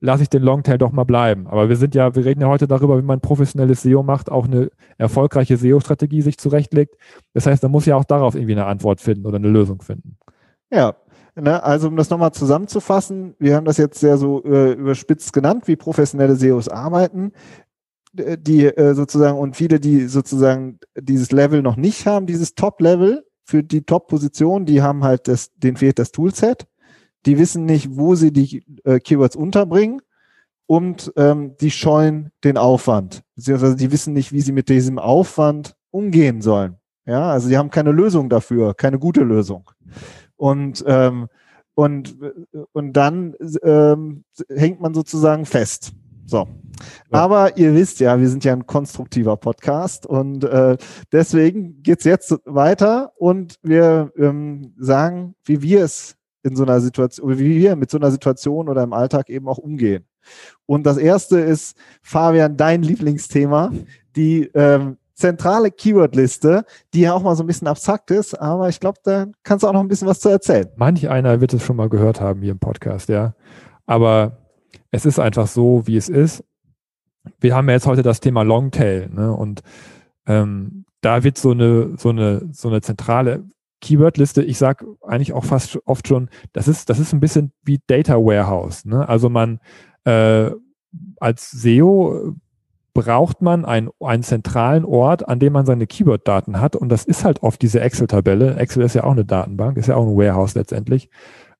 lasse 0.00 0.22
ich 0.22 0.28
den 0.28 0.42
Longtail 0.42 0.78
doch 0.78 0.92
mal 0.92 1.04
bleiben. 1.04 1.48
Aber 1.48 1.68
wir 1.68 1.76
sind 1.76 1.94
ja, 1.94 2.14
wir 2.14 2.24
reden 2.24 2.40
ja 2.40 2.48
heute 2.48 2.68
darüber, 2.68 2.98
wie 2.98 3.02
man 3.02 3.20
professionelles 3.20 3.82
SEO 3.82 4.02
macht, 4.02 4.30
auch 4.30 4.46
eine 4.46 4.70
erfolgreiche 4.96 5.56
SEO-Strategie 5.56 6.22
sich 6.22 6.38
zurechtlegt. 6.38 6.96
Das 7.34 7.46
heißt, 7.46 7.62
man 7.64 7.72
muss 7.72 7.86
ja 7.86 7.96
auch 7.96 8.04
darauf 8.04 8.34
irgendwie 8.34 8.52
eine 8.52 8.66
Antwort 8.66 9.00
finden 9.00 9.26
oder 9.26 9.36
eine 9.36 9.48
Lösung 9.48 9.82
finden. 9.82 10.16
Ja, 10.70 10.94
ne, 11.34 11.62
also 11.62 11.88
um 11.88 11.96
das 11.96 12.10
nochmal 12.10 12.32
zusammenzufassen, 12.32 13.34
wir 13.40 13.56
haben 13.56 13.64
das 13.64 13.76
jetzt 13.76 13.98
sehr 13.98 14.18
so 14.18 14.44
äh, 14.44 14.72
überspitzt 14.72 15.32
genannt, 15.32 15.66
wie 15.66 15.76
professionelle 15.76 16.36
SEOs 16.36 16.68
arbeiten 16.68 17.32
die 18.14 18.64
äh, 18.64 18.94
sozusagen 18.94 19.38
und 19.38 19.56
viele, 19.56 19.80
die 19.80 20.06
sozusagen 20.06 20.78
dieses 20.98 21.30
Level 21.30 21.62
noch 21.62 21.76
nicht 21.76 22.06
haben, 22.06 22.26
dieses 22.26 22.54
Top-Level, 22.54 23.24
für 23.48 23.62
die 23.62 23.80
Top-Position, 23.80 24.66
die 24.66 24.82
haben 24.82 25.04
halt 25.04 25.26
das, 25.26 25.54
denen 25.56 25.78
fehlt 25.78 25.98
das 25.98 26.12
Toolset. 26.12 26.66
Die 27.24 27.38
wissen 27.38 27.64
nicht, 27.64 27.96
wo 27.96 28.14
sie 28.14 28.30
die 28.30 28.62
äh, 28.84 29.00
Keywords 29.00 29.36
unterbringen 29.36 30.02
und 30.66 31.10
ähm, 31.16 31.56
die 31.58 31.70
scheuen 31.70 32.30
den 32.44 32.58
Aufwand. 32.58 33.22
Beziehungsweise 33.36 33.76
die 33.76 33.90
wissen 33.90 34.12
nicht, 34.12 34.32
wie 34.32 34.42
sie 34.42 34.52
mit 34.52 34.68
diesem 34.68 34.98
Aufwand 34.98 35.76
umgehen 35.90 36.42
sollen. 36.42 36.76
Ja, 37.06 37.30
also 37.30 37.48
die 37.48 37.56
haben 37.56 37.70
keine 37.70 37.90
Lösung 37.90 38.28
dafür, 38.28 38.74
keine 38.74 38.98
gute 38.98 39.22
Lösung. 39.22 39.70
Und, 40.36 40.84
ähm, 40.86 41.28
und, 41.74 42.18
und 42.72 42.92
dann 42.92 43.34
ähm, 43.62 44.24
hängt 44.50 44.82
man 44.82 44.92
sozusagen 44.92 45.46
fest. 45.46 45.92
So. 46.26 46.46
Ja. 47.12 47.18
Aber 47.18 47.56
ihr 47.56 47.74
wisst 47.74 48.00
ja, 48.00 48.18
wir 48.20 48.28
sind 48.28 48.44
ja 48.44 48.52
ein 48.52 48.66
konstruktiver 48.66 49.36
Podcast 49.36 50.06
und 50.06 50.44
äh, 50.44 50.76
deswegen 51.12 51.82
geht's 51.82 52.04
jetzt 52.04 52.38
weiter 52.44 53.12
und 53.16 53.58
wir 53.62 54.12
ähm, 54.16 54.74
sagen, 54.78 55.34
wie 55.44 55.62
wir 55.62 55.84
es 55.84 56.16
in 56.42 56.56
so 56.56 56.64
einer 56.64 56.80
Situation, 56.80 57.38
wie 57.38 57.56
wir 57.56 57.76
mit 57.76 57.90
so 57.90 57.98
einer 57.98 58.10
Situation 58.10 58.68
oder 58.68 58.82
im 58.82 58.92
Alltag 58.92 59.28
eben 59.28 59.48
auch 59.48 59.58
umgehen. 59.58 60.04
Und 60.66 60.84
das 60.84 60.98
erste 60.98 61.38
ist, 61.40 61.76
Fabian, 62.02 62.56
dein 62.56 62.82
Lieblingsthema, 62.82 63.72
die 64.16 64.50
ähm, 64.54 64.98
zentrale 65.14 65.70
Keywordliste, 65.70 66.64
die 66.94 67.00
ja 67.00 67.12
auch 67.12 67.22
mal 67.22 67.34
so 67.34 67.42
ein 67.42 67.46
bisschen 67.46 67.66
abstrakt 67.66 68.10
ist, 68.10 68.34
aber 68.40 68.68
ich 68.68 68.78
glaube, 68.78 68.98
da 69.02 69.26
kannst 69.42 69.64
du 69.64 69.68
auch 69.68 69.72
noch 69.72 69.80
ein 69.80 69.88
bisschen 69.88 70.08
was 70.08 70.20
zu 70.20 70.28
erzählen. 70.28 70.68
Manch 70.76 71.08
einer 71.08 71.40
wird 71.40 71.52
es 71.54 71.64
schon 71.64 71.76
mal 71.76 71.88
gehört 71.88 72.20
haben 72.20 72.40
hier 72.40 72.52
im 72.52 72.58
Podcast, 72.58 73.08
ja. 73.08 73.34
Aber 73.86 74.38
es 74.90 75.06
ist 75.06 75.18
einfach 75.18 75.46
so, 75.46 75.86
wie 75.86 75.96
es 75.96 76.08
ist. 76.08 76.44
Wir 77.40 77.54
haben 77.54 77.68
ja 77.68 77.74
jetzt 77.74 77.86
heute 77.86 78.02
das 78.02 78.20
Thema 78.20 78.42
Longtail, 78.42 79.08
ne? 79.12 79.32
Und 79.32 79.62
ähm, 80.26 80.84
da 81.00 81.24
wird 81.24 81.38
so 81.38 81.52
eine, 81.52 81.96
so 81.96 82.10
eine, 82.10 82.48
so 82.52 82.68
eine 82.68 82.80
zentrale 82.80 83.44
Keywordliste, 83.80 84.42
ich 84.42 84.58
sage 84.58 84.86
eigentlich 85.06 85.32
auch 85.32 85.44
fast 85.44 85.78
oft 85.86 86.08
schon, 86.08 86.28
das 86.52 86.66
ist, 86.66 86.90
das 86.90 86.98
ist 86.98 87.12
ein 87.12 87.20
bisschen 87.20 87.52
wie 87.62 87.80
Data 87.86 88.14
Warehouse. 88.14 88.84
Ne? 88.84 89.08
Also 89.08 89.28
man 89.28 89.60
äh, 90.04 90.50
als 91.20 91.50
SEO 91.50 92.34
braucht 92.94 93.42
man 93.42 93.64
ein, 93.64 93.90
einen 94.00 94.24
zentralen 94.24 94.84
Ort, 94.84 95.28
an 95.28 95.38
dem 95.38 95.52
man 95.52 95.66
seine 95.66 95.86
Keyword-Daten 95.86 96.60
hat. 96.60 96.74
Und 96.74 96.88
das 96.88 97.04
ist 97.04 97.24
halt 97.24 97.42
oft 97.42 97.62
diese 97.62 97.80
Excel-Tabelle. 97.80 98.56
Excel 98.56 98.82
ist 98.82 98.94
ja 98.94 99.04
auch 99.04 99.12
eine 99.12 99.24
Datenbank, 99.24 99.76
ist 99.76 99.86
ja 99.86 99.94
auch 99.94 100.06
ein 100.06 100.16
Warehouse 100.16 100.54
letztendlich, 100.54 101.08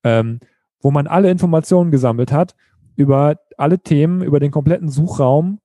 ähm, 0.03 0.39
wo 0.81 0.91
man 0.91 1.07
alle 1.07 1.31
Informationen 1.31 1.91
gesammelt 1.91 2.33
hat 2.33 2.55
über 2.99 3.37
alle 3.57 3.79
Themen, 3.79 4.21
über 4.21 4.39
den 4.41 4.51
kompletten 4.51 4.89
Suchraum, 4.89 5.59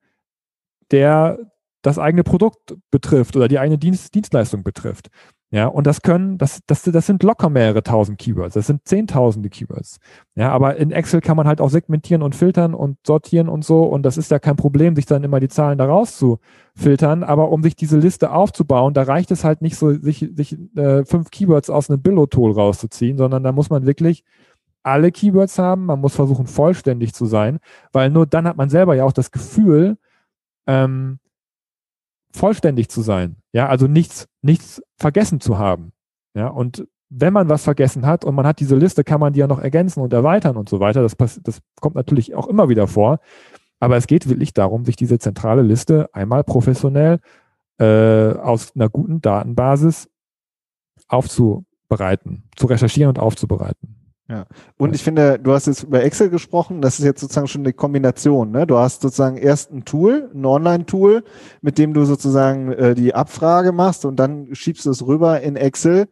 der 0.92 1.38
das 1.82 1.98
eigene 1.98 2.22
Produkt 2.22 2.76
betrifft 2.90 3.36
oder 3.36 3.48
die 3.48 3.58
eigene 3.58 3.76
Dienst, 3.76 4.14
Dienstleistung 4.14 4.62
betrifft. 4.62 5.08
Ja, 5.50 5.66
und 5.66 5.86
das 5.86 6.02
können, 6.02 6.38
das, 6.38 6.60
das, 6.66 6.82
das 6.82 7.06
sind 7.06 7.22
locker 7.22 7.48
mehrere 7.48 7.82
tausend 7.82 8.18
Keywords. 8.18 8.54
Das 8.54 8.66
sind 8.66 8.88
zehntausende 8.88 9.50
Keywords. 9.50 9.98
Ja, 10.34 10.50
aber 10.50 10.76
in 10.76 10.90
Excel 10.90 11.20
kann 11.20 11.36
man 11.36 11.46
halt 11.46 11.60
auch 11.60 11.70
segmentieren 11.70 12.22
und 12.22 12.34
filtern 12.34 12.74
und 12.74 12.98
sortieren 13.06 13.48
und 13.48 13.64
so. 13.64 13.82
Und 13.84 14.02
das 14.04 14.16
ist 14.16 14.32
ja 14.32 14.40
kein 14.40 14.56
Problem, 14.56 14.96
sich 14.96 15.06
dann 15.06 15.22
immer 15.22 15.38
die 15.38 15.48
Zahlen 15.48 15.78
daraus 15.78 16.16
zu 16.16 16.38
filtern. 16.74 17.22
Aber 17.22 17.50
um 17.50 17.62
sich 17.62 17.76
diese 17.76 17.98
Liste 17.98 18.32
aufzubauen, 18.32 18.94
da 18.94 19.02
reicht 19.02 19.30
es 19.30 19.44
halt 19.44 19.62
nicht 19.62 19.76
so, 19.76 19.92
sich, 19.92 20.28
sich 20.34 20.56
äh, 20.76 21.04
fünf 21.04 21.30
Keywords 21.30 21.70
aus 21.70 21.88
einem 21.88 22.02
Billo-Tool 22.02 22.50
rauszuziehen, 22.52 23.16
sondern 23.16 23.44
da 23.44 23.52
muss 23.52 23.70
man 23.70 23.86
wirklich 23.86 24.24
alle 24.84 25.10
Keywords 25.10 25.58
haben, 25.58 25.86
man 25.86 26.00
muss 26.00 26.14
versuchen, 26.14 26.46
vollständig 26.46 27.14
zu 27.14 27.26
sein, 27.26 27.58
weil 27.92 28.10
nur 28.10 28.26
dann 28.26 28.46
hat 28.46 28.56
man 28.56 28.70
selber 28.70 28.94
ja 28.94 29.04
auch 29.04 29.12
das 29.12 29.30
Gefühl, 29.30 29.96
ähm, 30.66 31.18
vollständig 32.32 32.88
zu 32.88 33.02
sein. 33.02 33.36
Ja, 33.52 33.68
also 33.68 33.86
nichts, 33.86 34.28
nichts 34.42 34.82
vergessen 34.96 35.40
zu 35.40 35.58
haben. 35.58 35.92
Ja, 36.34 36.48
und 36.48 36.86
wenn 37.08 37.32
man 37.32 37.48
was 37.48 37.64
vergessen 37.64 38.06
hat 38.06 38.24
und 38.24 38.34
man 38.34 38.46
hat 38.46 38.60
diese 38.60 38.76
Liste, 38.76 39.04
kann 39.04 39.20
man 39.20 39.32
die 39.32 39.40
ja 39.40 39.46
noch 39.46 39.60
ergänzen 39.60 40.00
und 40.00 40.12
erweitern 40.12 40.56
und 40.56 40.68
so 40.68 40.80
weiter. 40.80 41.02
Das, 41.02 41.16
das 41.16 41.60
kommt 41.80 41.94
natürlich 41.94 42.34
auch 42.34 42.48
immer 42.48 42.68
wieder 42.68 42.88
vor. 42.88 43.20
Aber 43.78 43.96
es 43.96 44.06
geht 44.06 44.28
wirklich 44.28 44.52
darum, 44.52 44.84
sich 44.84 44.96
diese 44.96 45.18
zentrale 45.18 45.62
Liste 45.62 46.08
einmal 46.12 46.42
professionell 46.42 47.20
äh, 47.78 48.32
aus 48.32 48.74
einer 48.74 48.88
guten 48.88 49.20
Datenbasis 49.20 50.08
aufzubereiten, 51.06 52.44
zu 52.56 52.66
recherchieren 52.66 53.10
und 53.10 53.18
aufzubereiten. 53.18 53.93
Ja. 54.28 54.46
Und 54.78 54.94
ich 54.94 55.02
finde, 55.02 55.38
du 55.38 55.52
hast 55.52 55.66
jetzt 55.66 55.82
über 55.82 56.02
Excel 56.02 56.30
gesprochen, 56.30 56.80
das 56.80 56.98
ist 56.98 57.04
jetzt 57.04 57.20
sozusagen 57.20 57.46
schon 57.46 57.60
eine 57.60 57.74
Kombination. 57.74 58.52
Ne? 58.52 58.66
Du 58.66 58.78
hast 58.78 59.02
sozusagen 59.02 59.36
erst 59.36 59.70
ein 59.70 59.84
Tool, 59.84 60.30
ein 60.34 60.46
Online-Tool, 60.46 61.24
mit 61.60 61.76
dem 61.76 61.92
du 61.92 62.04
sozusagen 62.04 62.72
äh, 62.72 62.94
die 62.94 63.14
Abfrage 63.14 63.72
machst 63.72 64.06
und 64.06 64.16
dann 64.16 64.54
schiebst 64.54 64.86
du 64.86 64.90
es 64.90 65.06
rüber 65.06 65.42
in 65.42 65.56
Excel 65.56 66.08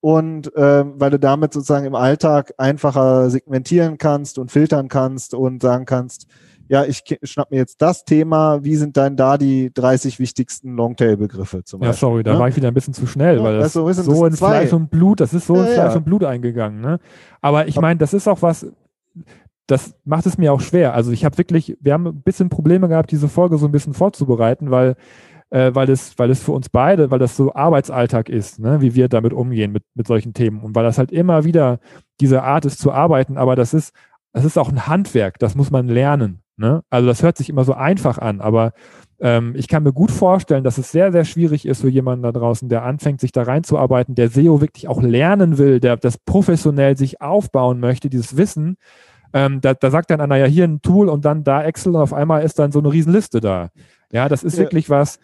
und 0.00 0.54
äh, 0.54 0.84
weil 0.86 1.10
du 1.10 1.18
damit 1.18 1.54
sozusagen 1.54 1.86
im 1.86 1.94
Alltag 1.94 2.52
einfacher 2.58 3.30
segmentieren 3.30 3.96
kannst 3.96 4.38
und 4.38 4.52
filtern 4.52 4.88
kannst 4.88 5.32
und 5.32 5.62
sagen 5.62 5.86
kannst, 5.86 6.26
ja, 6.68 6.84
ich 6.84 7.02
schnapp 7.22 7.50
mir 7.50 7.58
jetzt 7.58 7.80
das 7.82 8.04
Thema, 8.04 8.64
wie 8.64 8.76
sind 8.76 8.96
dann 8.96 9.16
da 9.16 9.38
die 9.38 9.72
30 9.72 10.18
wichtigsten 10.18 10.74
Longtail-Begriffe 10.76 11.64
zum 11.64 11.80
Beispiel? 11.80 11.92
Ja, 11.92 11.98
sorry, 11.98 12.22
da 12.22 12.34
ne? 12.34 12.38
war 12.38 12.48
ich 12.48 12.56
wieder 12.56 12.68
ein 12.68 12.74
bisschen 12.74 12.94
zu 12.94 13.06
schnell, 13.06 13.38
ja, 13.38 13.42
weil 13.42 13.58
das, 13.58 13.72
das 13.72 13.96
so, 13.96 14.14
so 14.14 14.26
in 14.26 14.32
zwei. 14.32 14.60
Fleisch 14.60 14.72
und 14.72 14.90
Blut, 14.90 15.20
das 15.20 15.34
ist 15.34 15.46
so 15.46 15.56
ja, 15.56 15.64
Fleisch 15.64 15.92
ja. 15.92 15.96
und 15.96 16.04
Blut 16.04 16.24
eingegangen. 16.24 16.80
Ne? 16.80 16.98
Aber 17.40 17.68
ich 17.68 17.80
meine, 17.80 17.98
das 17.98 18.14
ist 18.14 18.28
auch 18.28 18.42
was, 18.42 18.66
das 19.66 19.94
macht 20.04 20.26
es 20.26 20.38
mir 20.38 20.52
auch 20.52 20.60
schwer. 20.60 20.94
Also 20.94 21.10
ich 21.12 21.24
habe 21.24 21.38
wirklich, 21.38 21.76
wir 21.80 21.92
haben 21.92 22.06
ein 22.06 22.22
bisschen 22.22 22.48
Probleme 22.48 22.88
gehabt, 22.88 23.10
diese 23.10 23.28
Folge 23.28 23.58
so 23.58 23.66
ein 23.66 23.72
bisschen 23.72 23.94
vorzubereiten, 23.94 24.70
weil 24.70 24.96
äh, 25.50 25.74
weil 25.74 25.88
es, 25.88 26.18
weil 26.18 26.30
es 26.30 26.42
für 26.42 26.52
uns 26.52 26.68
beide, 26.68 27.10
weil 27.10 27.20
das 27.20 27.36
so 27.36 27.54
Arbeitsalltag 27.54 28.28
ist, 28.28 28.58
ne, 28.58 28.80
wie 28.80 28.94
wir 28.94 29.08
damit 29.08 29.32
umgehen 29.32 29.70
mit, 29.70 29.84
mit 29.94 30.06
solchen 30.06 30.34
Themen 30.34 30.62
und 30.62 30.74
weil 30.74 30.82
das 30.82 30.98
halt 30.98 31.12
immer 31.12 31.44
wieder 31.44 31.78
diese 32.20 32.42
Art 32.42 32.64
ist 32.64 32.80
zu 32.80 32.90
arbeiten, 32.90 33.36
aber 33.36 33.54
das 33.54 33.72
ist, 33.72 33.94
das 34.32 34.44
ist 34.44 34.58
auch 34.58 34.68
ein 34.68 34.88
Handwerk, 34.88 35.38
das 35.38 35.54
muss 35.54 35.70
man 35.70 35.86
lernen. 35.86 36.43
Ne? 36.56 36.82
Also 36.90 37.06
das 37.08 37.22
hört 37.22 37.36
sich 37.36 37.48
immer 37.48 37.64
so 37.64 37.74
einfach 37.74 38.18
an, 38.18 38.40
aber 38.40 38.72
ähm, 39.20 39.54
ich 39.56 39.68
kann 39.68 39.82
mir 39.82 39.92
gut 39.92 40.10
vorstellen, 40.10 40.64
dass 40.64 40.78
es 40.78 40.92
sehr, 40.92 41.12
sehr 41.12 41.24
schwierig 41.24 41.66
ist 41.66 41.80
für 41.80 41.88
jemanden 41.88 42.22
da 42.22 42.32
draußen, 42.32 42.68
der 42.68 42.84
anfängt, 42.84 43.20
sich 43.20 43.32
da 43.32 43.42
reinzuarbeiten, 43.42 44.14
der 44.14 44.28
SEO 44.28 44.60
wirklich 44.60 44.88
auch 44.88 45.02
lernen 45.02 45.58
will, 45.58 45.80
der 45.80 45.96
das 45.96 46.18
professionell 46.18 46.96
sich 46.96 47.20
aufbauen 47.20 47.80
möchte, 47.80 48.08
dieses 48.10 48.36
Wissen, 48.36 48.76
Ähm, 49.36 49.60
da, 49.60 49.74
da 49.74 49.90
sagt 49.90 50.10
dann 50.10 50.20
einer 50.20 50.36
ja 50.36 50.46
hier 50.46 50.62
ein 50.64 50.80
Tool 50.80 51.08
und 51.08 51.24
dann 51.24 51.42
da 51.42 51.64
Excel 51.64 51.96
und 51.96 52.00
auf 52.00 52.12
einmal 52.12 52.44
ist 52.44 52.56
dann 52.60 52.70
so 52.70 52.78
eine 52.78 52.92
Riesenliste 52.92 53.40
da. 53.40 53.70
Ja, 54.12 54.28
das 54.28 54.44
ist 54.44 54.56
ja. 54.56 54.62
wirklich 54.62 54.88
was, 54.90 55.18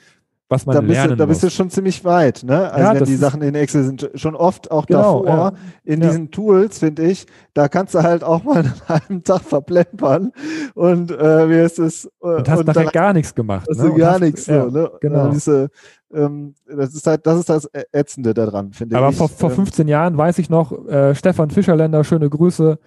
was 0.51 0.67
man 0.67 0.75
da 0.75 0.81
bist 0.83 0.93
lernen 0.93 1.11
du, 1.13 1.17
Da 1.17 1.27
bist 1.27 1.43
muss. 1.43 1.53
du 1.53 1.57
schon 1.57 1.71
ziemlich 1.71 2.05
weit, 2.05 2.43
ne? 2.43 2.71
Also 2.73 2.89
Ja, 2.93 2.95
wenn 3.01 3.05
die 3.05 3.15
Sachen 3.17 3.41
in 3.41 3.55
Excel 3.55 3.85
sind, 3.85 4.11
schon 4.15 4.35
oft 4.35 4.71
auch 4.71 4.85
Genau, 4.87 5.23
davor, 5.25 5.27
ja. 5.29 5.53
in 5.85 6.03
Ja. 6.03 6.09
diesen 6.09 6.31
Tools, 6.31 6.81
finde 6.81 7.05
ich, 7.05 7.27
da 7.55 7.69
kannst 7.69 7.95
du 7.95 8.03
halt 8.03 8.23
auch 8.25 8.43
mal 8.45 8.57
einen 8.59 8.73
halben 8.89 9.23
Tag 9.25 9.43
verplempern 9.43 10.33
und 10.75 11.11
äh, 11.13 11.49
wie 11.49 11.65
ist 11.65 11.79
es? 11.79 12.05
Äh, 12.23 12.27
und 12.27 12.49
hast 12.49 12.67
nachher 12.67 12.87
gar 12.91 13.13
nichts 13.13 13.35
gemacht. 13.35 13.67
hast 13.71 13.79
ne? 13.79 13.85
du 13.87 13.93
Und 13.93 13.99
gar 13.99 14.19
nichts 14.19 14.45
so, 14.45 14.53
ne? 14.53 14.91
genau. 15.01 15.29
Äh, 15.29 15.31
Diese, 15.31 15.69
ähm, 16.13 16.55
das 16.67 16.95
ist 16.95 17.07
halt, 17.07 17.25
das 17.27 17.39
ist 17.39 17.49
das 17.49 17.69
Ätzende 17.93 18.35
daran, 18.35 18.73
finde 18.73 18.97
Aber 18.99 19.11
ich. 19.11 19.17
vor, 19.17 19.29
vor 19.29 19.51
Ähm, 19.51 19.57
15 19.57 19.87
Jahren 19.89 20.17
weiß 20.19 20.39
ich 20.39 20.51
noch, 20.51 20.73
äh, 20.89 21.15
Stefan 21.15 21.51
Fischerländer, 21.51 22.03
schöne 22.03 22.29
Grüße, 22.29 22.79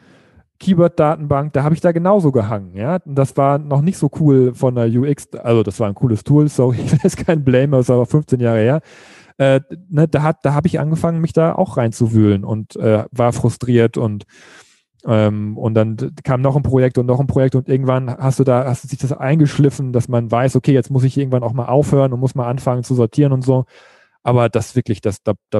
Keyword-Datenbank, 0.63 1.51
da 1.51 1.63
habe 1.63 1.75
ich 1.75 1.81
da 1.81 1.91
genauso 1.91 2.31
gehangen, 2.31 2.75
ja. 2.75 2.97
Und 3.05 3.15
das 3.15 3.35
war 3.35 3.57
noch 3.57 3.81
nicht 3.81 3.97
so 3.97 4.09
cool 4.19 4.53
von 4.53 4.75
der 4.75 4.87
UX, 4.87 5.27
also 5.33 5.61
das 5.61 5.79
war 5.79 5.89
ein 5.89 5.95
cooles 5.95 6.23
Tool, 6.23 6.47
sorry, 6.47 6.77
ich 6.85 7.03
jetzt 7.03 7.17
kein 7.17 7.43
Blame, 7.43 7.77
das 7.77 7.87
ist 7.87 7.89
aber 7.89 8.05
15 8.05 8.39
Jahre 8.39 8.59
her. 8.59 8.81
Äh, 9.37 9.59
ne, 9.89 10.07
da 10.07 10.21
hat, 10.23 10.37
da 10.43 10.53
habe 10.53 10.67
ich 10.67 10.79
angefangen, 10.79 11.19
mich 11.19 11.33
da 11.33 11.53
auch 11.55 11.75
reinzuwühlen 11.75 12.45
und 12.45 12.75
äh, 12.77 13.03
war 13.11 13.33
frustriert 13.33 13.97
und 13.97 14.25
ähm, 15.05 15.57
und 15.57 15.73
dann 15.73 15.97
kam 16.23 16.39
noch 16.39 16.55
ein 16.55 16.63
Projekt 16.63 16.97
und 16.97 17.07
noch 17.07 17.19
ein 17.19 17.27
Projekt 17.27 17.55
und 17.55 17.67
irgendwann 17.67 18.09
hast 18.09 18.39
du 18.39 18.45
da, 18.45 18.63
hast 18.65 18.85
du 18.85 18.87
sich 18.87 18.99
das 18.99 19.11
eingeschliffen, 19.11 19.91
dass 19.91 20.07
man 20.07 20.31
weiß, 20.31 20.55
okay, 20.55 20.71
jetzt 20.71 20.91
muss 20.91 21.03
ich 21.03 21.17
irgendwann 21.17 21.43
auch 21.43 21.51
mal 21.51 21.65
aufhören 21.65 22.13
und 22.13 22.21
muss 22.21 22.35
mal 22.35 22.47
anfangen 22.47 22.83
zu 22.83 22.95
sortieren 22.95 23.33
und 23.33 23.41
so. 23.43 23.65
Aber 24.21 24.47
das 24.47 24.77
wirklich, 24.77 25.01
das, 25.01 25.21
da, 25.21 25.33
da, 25.49 25.59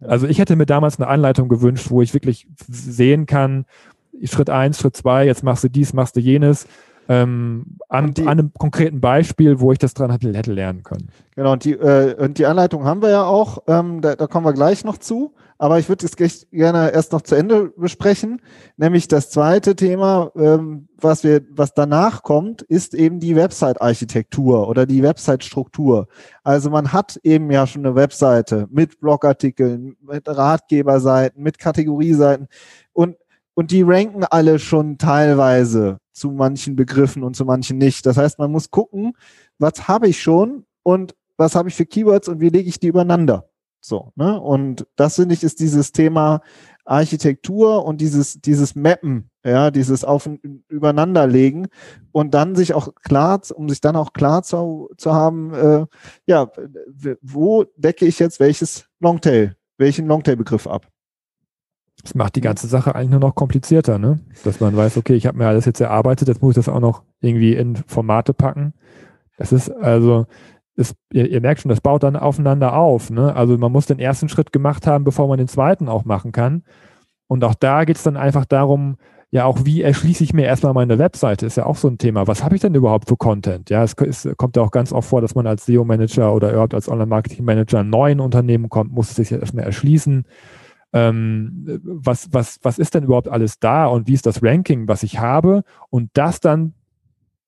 also 0.00 0.26
ich 0.26 0.38
hätte 0.38 0.54
mir 0.56 0.66
damals 0.66 0.98
eine 0.98 1.08
Anleitung 1.08 1.48
gewünscht, 1.48 1.90
wo 1.90 2.02
ich 2.02 2.12
wirklich 2.12 2.46
sehen 2.68 3.24
kann, 3.24 3.64
Schritt 4.24 4.50
eins, 4.50 4.78
Schritt 4.78 4.96
zwei, 4.96 5.26
jetzt 5.26 5.42
machst 5.42 5.64
du 5.64 5.68
dies, 5.68 5.92
machst 5.92 6.16
du 6.16 6.20
jenes, 6.20 6.66
ähm, 7.08 7.78
an, 7.88 8.12
die- 8.12 8.22
an 8.22 8.28
einem 8.28 8.52
konkreten 8.58 9.00
Beispiel, 9.00 9.60
wo 9.60 9.72
ich 9.72 9.78
das 9.78 9.94
dran 9.94 10.10
hätte, 10.10 10.32
hätte 10.34 10.52
lernen 10.52 10.82
können. 10.82 11.08
Genau, 11.36 11.52
und 11.52 11.64
die, 11.64 11.72
äh, 11.72 12.14
und 12.22 12.36
die 12.38 12.44
Anleitung 12.46 12.84
haben 12.84 13.00
wir 13.00 13.10
ja 13.10 13.24
auch, 13.24 13.62
ähm, 13.66 14.00
da, 14.02 14.14
da 14.14 14.26
kommen 14.26 14.44
wir 14.44 14.52
gleich 14.52 14.84
noch 14.84 14.98
zu. 14.98 15.34
Aber 15.60 15.80
ich 15.80 15.88
würde 15.88 16.06
es 16.06 16.46
gerne 16.52 16.92
erst 16.92 17.10
noch 17.10 17.22
zu 17.22 17.34
Ende 17.34 17.72
besprechen. 17.76 18.40
Nämlich 18.76 19.08
das 19.08 19.30
zweite 19.30 19.74
Thema, 19.74 20.30
ähm, 20.36 20.86
was 21.00 21.24
wir, 21.24 21.40
was 21.50 21.74
danach 21.74 22.22
kommt, 22.22 22.62
ist 22.62 22.94
eben 22.94 23.18
die 23.18 23.34
Website-Architektur 23.34 24.68
oder 24.68 24.86
die 24.86 25.02
Website-Struktur. 25.02 26.06
Also 26.44 26.70
man 26.70 26.92
hat 26.92 27.18
eben 27.24 27.50
ja 27.50 27.66
schon 27.66 27.84
eine 27.84 27.96
Webseite 27.96 28.68
mit 28.70 29.00
Blogartikeln, 29.00 29.96
mit 30.00 30.28
Ratgeberseiten, 30.28 31.42
mit 31.42 31.58
Kategorieseiten 31.58 32.46
und 32.92 33.16
und 33.58 33.72
die 33.72 33.82
ranken 33.82 34.22
alle 34.22 34.60
schon 34.60 34.98
teilweise 34.98 35.98
zu 36.12 36.30
manchen 36.30 36.76
Begriffen 36.76 37.24
und 37.24 37.34
zu 37.34 37.44
manchen 37.44 37.76
nicht. 37.76 38.06
Das 38.06 38.16
heißt, 38.16 38.38
man 38.38 38.52
muss 38.52 38.70
gucken, 38.70 39.14
was 39.58 39.88
habe 39.88 40.06
ich 40.06 40.22
schon 40.22 40.64
und 40.84 41.16
was 41.36 41.56
habe 41.56 41.68
ich 41.68 41.74
für 41.74 41.84
Keywords 41.84 42.28
und 42.28 42.40
wie 42.40 42.50
lege 42.50 42.68
ich 42.68 42.78
die 42.78 42.86
übereinander. 42.86 43.50
So, 43.80 44.12
ne? 44.14 44.40
Und 44.40 44.86
das 44.94 45.16
finde 45.16 45.34
ich 45.34 45.42
ist 45.42 45.58
dieses 45.58 45.90
Thema 45.90 46.40
Architektur 46.84 47.84
und 47.84 48.00
dieses, 48.00 48.40
dieses 48.40 48.76
Mappen, 48.76 49.28
ja, 49.44 49.72
dieses 49.72 50.04
auf 50.04 50.26
und 50.26 50.40
übereinanderlegen 50.68 51.66
und 52.12 52.34
dann 52.34 52.54
sich 52.54 52.74
auch 52.74 52.94
klar, 52.94 53.40
um 53.52 53.68
sich 53.68 53.80
dann 53.80 53.96
auch 53.96 54.12
klar 54.12 54.44
zu, 54.44 54.88
zu 54.98 55.14
haben, 55.14 55.52
äh, 55.52 55.84
ja, 56.26 56.48
wo 57.22 57.64
decke 57.76 58.06
ich 58.06 58.20
jetzt 58.20 58.38
welches 58.38 58.86
Longtail, 59.00 59.56
welchen 59.78 60.06
Longtail-Begriff 60.06 60.68
ab? 60.68 60.86
Das 62.02 62.14
macht 62.14 62.36
die 62.36 62.40
ganze 62.40 62.68
Sache 62.68 62.94
eigentlich 62.94 63.10
nur 63.10 63.20
noch 63.20 63.34
komplizierter, 63.34 63.98
ne? 63.98 64.20
Dass 64.44 64.60
man 64.60 64.76
weiß, 64.76 64.96
okay, 64.96 65.14
ich 65.14 65.26
habe 65.26 65.38
mir 65.38 65.48
alles 65.48 65.64
jetzt 65.64 65.80
erarbeitet, 65.80 66.28
jetzt 66.28 66.42
muss 66.42 66.52
ich 66.52 66.64
das 66.64 66.68
auch 66.68 66.80
noch 66.80 67.02
irgendwie 67.20 67.54
in 67.54 67.76
Formate 67.76 68.32
packen. 68.34 68.72
Das 69.36 69.52
ist 69.52 69.68
also, 69.68 70.26
ist, 70.76 70.94
ihr, 71.12 71.28
ihr 71.28 71.40
merkt 71.40 71.60
schon, 71.60 71.70
das 71.70 71.80
baut 71.80 72.04
dann 72.04 72.16
aufeinander 72.16 72.76
auf, 72.76 73.10
ne? 73.10 73.34
Also 73.34 73.58
man 73.58 73.72
muss 73.72 73.86
den 73.86 73.98
ersten 73.98 74.28
Schritt 74.28 74.52
gemacht 74.52 74.86
haben, 74.86 75.04
bevor 75.04 75.26
man 75.28 75.38
den 75.38 75.48
zweiten 75.48 75.88
auch 75.88 76.04
machen 76.04 76.32
kann. 76.32 76.62
Und 77.26 77.44
auch 77.44 77.54
da 77.54 77.84
geht 77.84 77.96
es 77.96 78.04
dann 78.04 78.16
einfach 78.16 78.44
darum, 78.44 78.96
ja 79.30 79.44
auch, 79.44 79.64
wie 79.64 79.82
erschließe 79.82 80.24
ich 80.24 80.32
mir 80.32 80.46
erstmal 80.46 80.72
meine 80.72 80.98
Webseite, 80.98 81.46
ist 81.46 81.56
ja 81.56 81.66
auch 81.66 81.76
so 81.76 81.88
ein 81.88 81.98
Thema. 81.98 82.26
Was 82.26 82.42
habe 82.42 82.54
ich 82.54 82.62
denn 82.62 82.74
überhaupt 82.74 83.08
für 83.08 83.16
Content? 83.16 83.70
Ja, 83.70 83.82
es 83.82 83.92
ist, 83.94 84.36
kommt 84.38 84.56
ja 84.56 84.62
auch 84.62 84.70
ganz 84.70 84.92
oft 84.92 85.08
vor, 85.08 85.20
dass 85.20 85.34
man 85.34 85.46
als 85.46 85.66
SEO-Manager 85.66 86.32
oder 86.32 86.52
überhaupt 86.52 86.74
als 86.74 86.88
Online-Marketing-Manager 86.88 87.80
in 87.80 87.90
neuen 87.90 88.20
Unternehmen 88.20 88.70
kommt, 88.70 88.92
muss 88.92 89.10
es 89.10 89.16
sich 89.16 89.30
ja 89.30 89.38
erstmal 89.38 89.64
erschließen 89.64 90.24
ähm, 90.92 91.80
was, 91.82 92.28
was, 92.32 92.58
was 92.62 92.78
ist 92.78 92.94
denn 92.94 93.04
überhaupt 93.04 93.28
alles 93.28 93.58
da 93.58 93.86
und 93.86 94.08
wie 94.08 94.14
ist 94.14 94.26
das 94.26 94.42
Ranking, 94.42 94.88
was 94.88 95.02
ich 95.02 95.18
habe 95.18 95.62
und 95.90 96.10
das 96.14 96.40
dann 96.40 96.74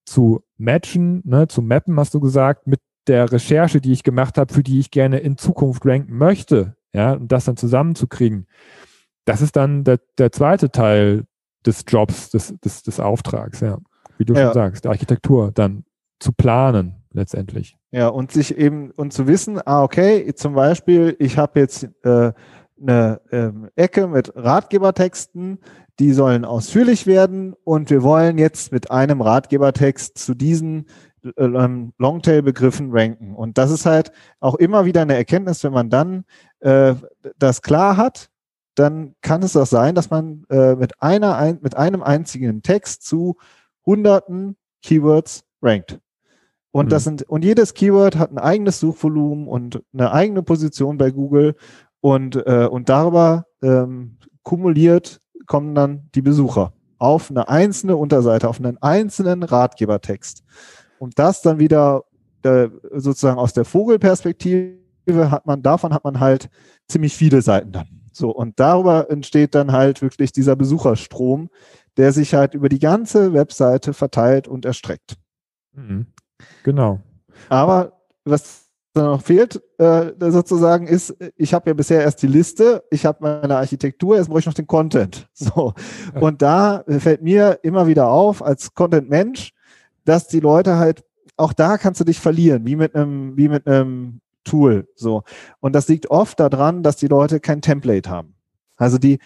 zu 0.04 0.42
matchen, 0.58 1.22
ne, 1.24 1.48
zu 1.48 1.62
mappen, 1.62 1.98
hast 1.98 2.14
du 2.14 2.20
gesagt, 2.20 2.66
mit 2.66 2.80
der 3.06 3.32
Recherche, 3.32 3.80
die 3.80 3.92
ich 3.92 4.02
gemacht 4.02 4.36
habe, 4.38 4.52
für 4.52 4.62
die 4.62 4.78
ich 4.78 4.90
gerne 4.90 5.18
in 5.18 5.36
Zukunft 5.36 5.86
ranken 5.86 6.16
möchte, 6.16 6.76
ja, 6.92 7.12
und 7.12 7.30
das 7.32 7.44
dann 7.44 7.56
zusammenzukriegen. 7.56 8.46
Das 9.24 9.40
ist 9.40 9.56
dann 9.56 9.84
der, 9.84 10.00
der 10.18 10.32
zweite 10.32 10.70
Teil 10.70 11.24
des 11.64 11.84
Jobs, 11.86 12.30
des, 12.30 12.54
des, 12.60 12.82
des 12.82 13.00
Auftrags, 13.00 13.60
ja. 13.60 13.78
Wie 14.18 14.24
du 14.24 14.34
Ja. 14.34 14.46
schon 14.46 14.54
sagst, 14.54 14.84
der 14.84 14.90
Architektur 14.90 15.50
dann 15.52 15.84
zu 16.18 16.32
planen, 16.32 16.96
letztendlich. 17.12 17.78
Ja, 17.90 18.08
und 18.08 18.32
sich 18.32 18.56
eben, 18.56 18.90
und 18.92 19.12
zu 19.12 19.26
wissen, 19.26 19.60
ah, 19.64 19.82
okay, 19.82 20.32
zum 20.34 20.54
Beispiel, 20.54 21.16
ich 21.18 21.38
habe 21.38 21.60
jetzt 21.60 21.88
äh, 22.04 22.32
eine 22.80 23.20
ähm, 23.30 23.68
Ecke 23.76 24.06
mit 24.06 24.32
Ratgebertexten, 24.34 25.58
die 25.98 26.12
sollen 26.12 26.44
ausführlich 26.44 27.06
werden 27.06 27.54
und 27.64 27.90
wir 27.90 28.02
wollen 28.02 28.38
jetzt 28.38 28.72
mit 28.72 28.90
einem 28.90 29.20
Ratgebertext 29.20 30.16
zu 30.16 30.34
diesen 30.34 30.86
äh, 31.22 31.44
ähm, 31.44 31.92
Longtail-Begriffen 31.98 32.90
ranken. 32.92 33.34
Und 33.34 33.58
das 33.58 33.70
ist 33.70 33.86
halt 33.86 34.12
auch 34.40 34.54
immer 34.54 34.84
wieder 34.84 35.02
eine 35.02 35.16
Erkenntnis, 35.16 35.62
wenn 35.64 35.72
man 35.72 35.90
dann 35.90 36.24
äh, 36.60 36.94
das 37.38 37.62
klar 37.62 37.96
hat, 37.96 38.30
dann 38.74 39.14
kann 39.20 39.42
es 39.42 39.56
auch 39.56 39.66
sein, 39.66 39.94
dass 39.94 40.10
man 40.10 40.44
äh, 40.48 40.74
mit 40.76 41.02
einer 41.02 41.36
ein, 41.36 41.58
mit 41.60 41.76
einem 41.76 42.02
einzigen 42.02 42.62
Text 42.62 43.04
zu 43.04 43.36
hunderten 43.84 44.56
Keywords 44.82 45.44
rankt. 45.60 45.98
Und 46.72 46.86
Mhm. 46.86 46.90
das 46.90 47.04
sind, 47.04 47.22
und 47.24 47.44
jedes 47.44 47.74
Keyword 47.74 48.16
hat 48.16 48.30
ein 48.30 48.38
eigenes 48.38 48.80
Suchvolumen 48.80 49.48
und 49.48 49.82
eine 49.92 50.12
eigene 50.12 50.42
Position 50.42 50.98
bei 50.98 51.10
Google 51.10 51.56
und, 52.00 52.36
äh, 52.36 52.66
und 52.70 52.88
darüber 52.88 53.46
ähm, 53.62 54.18
kumuliert 54.42 55.20
kommen 55.46 55.74
dann 55.74 56.08
die 56.14 56.22
Besucher 56.22 56.72
auf 56.98 57.30
eine 57.30 57.48
einzelne 57.48 57.96
Unterseite, 57.96 58.48
auf 58.48 58.58
einen 58.58 58.80
einzelnen 58.82 59.42
Ratgebertext. 59.42 60.42
Und 60.98 61.18
das 61.18 61.40
dann 61.40 61.58
wieder 61.58 62.04
äh, 62.42 62.68
sozusagen 62.92 63.38
aus 63.38 63.54
der 63.54 63.64
Vogelperspektive 63.64 64.78
hat 65.30 65.46
man, 65.46 65.62
davon 65.62 65.94
hat 65.94 66.04
man 66.04 66.20
halt 66.20 66.50
ziemlich 66.88 67.16
viele 67.16 67.42
Seiten 67.42 67.72
dann. 67.72 67.88
So, 68.12 68.30
und 68.30 68.60
darüber 68.60 69.10
entsteht 69.10 69.54
dann 69.54 69.72
halt 69.72 70.02
wirklich 70.02 70.32
dieser 70.32 70.56
Besucherstrom, 70.56 71.48
der 71.96 72.12
sich 72.12 72.34
halt 72.34 72.54
über 72.54 72.68
die 72.68 72.78
ganze 72.78 73.32
Webseite 73.32 73.94
verteilt 73.94 74.46
und 74.46 74.64
erstreckt. 74.64 75.16
Mhm. 75.72 76.06
Genau. 76.64 77.00
Aber 77.48 78.00
was 78.24 78.59
da 78.92 79.02
noch 79.04 79.22
fehlt, 79.22 79.62
äh, 79.78 80.12
sozusagen, 80.18 80.86
ist, 80.86 81.14
ich 81.36 81.54
habe 81.54 81.70
ja 81.70 81.74
bisher 81.74 82.02
erst 82.02 82.22
die 82.22 82.26
Liste, 82.26 82.82
ich 82.90 83.06
habe 83.06 83.18
meine 83.40 83.56
Architektur, 83.56 84.16
jetzt 84.16 84.28
brauche 84.28 84.40
ich 84.40 84.46
noch 84.46 84.54
den 84.54 84.66
Content. 84.66 85.28
So. 85.34 85.74
Und 86.20 86.42
da 86.42 86.84
fällt 86.86 87.22
mir 87.22 87.60
immer 87.62 87.86
wieder 87.86 88.08
auf, 88.08 88.42
als 88.42 88.74
Content-Mensch, 88.74 89.52
dass 90.04 90.28
die 90.28 90.40
Leute 90.40 90.76
halt, 90.76 91.04
auch 91.36 91.52
da 91.52 91.78
kannst 91.78 92.00
du 92.00 92.04
dich 92.04 92.20
verlieren, 92.20 92.66
wie 92.66 92.76
mit 92.76 92.94
einem, 92.94 93.36
wie 93.36 93.48
mit 93.48 93.66
einem 93.66 94.20
Tool. 94.44 94.88
So. 94.94 95.22
Und 95.60 95.74
das 95.74 95.88
liegt 95.88 96.10
oft 96.10 96.38
daran, 96.40 96.82
dass 96.82 96.96
die 96.96 97.06
Leute 97.06 97.40
kein 97.40 97.62
Template 97.62 98.10
haben. 98.10 98.34
Also 98.76 98.98
die, 98.98 99.18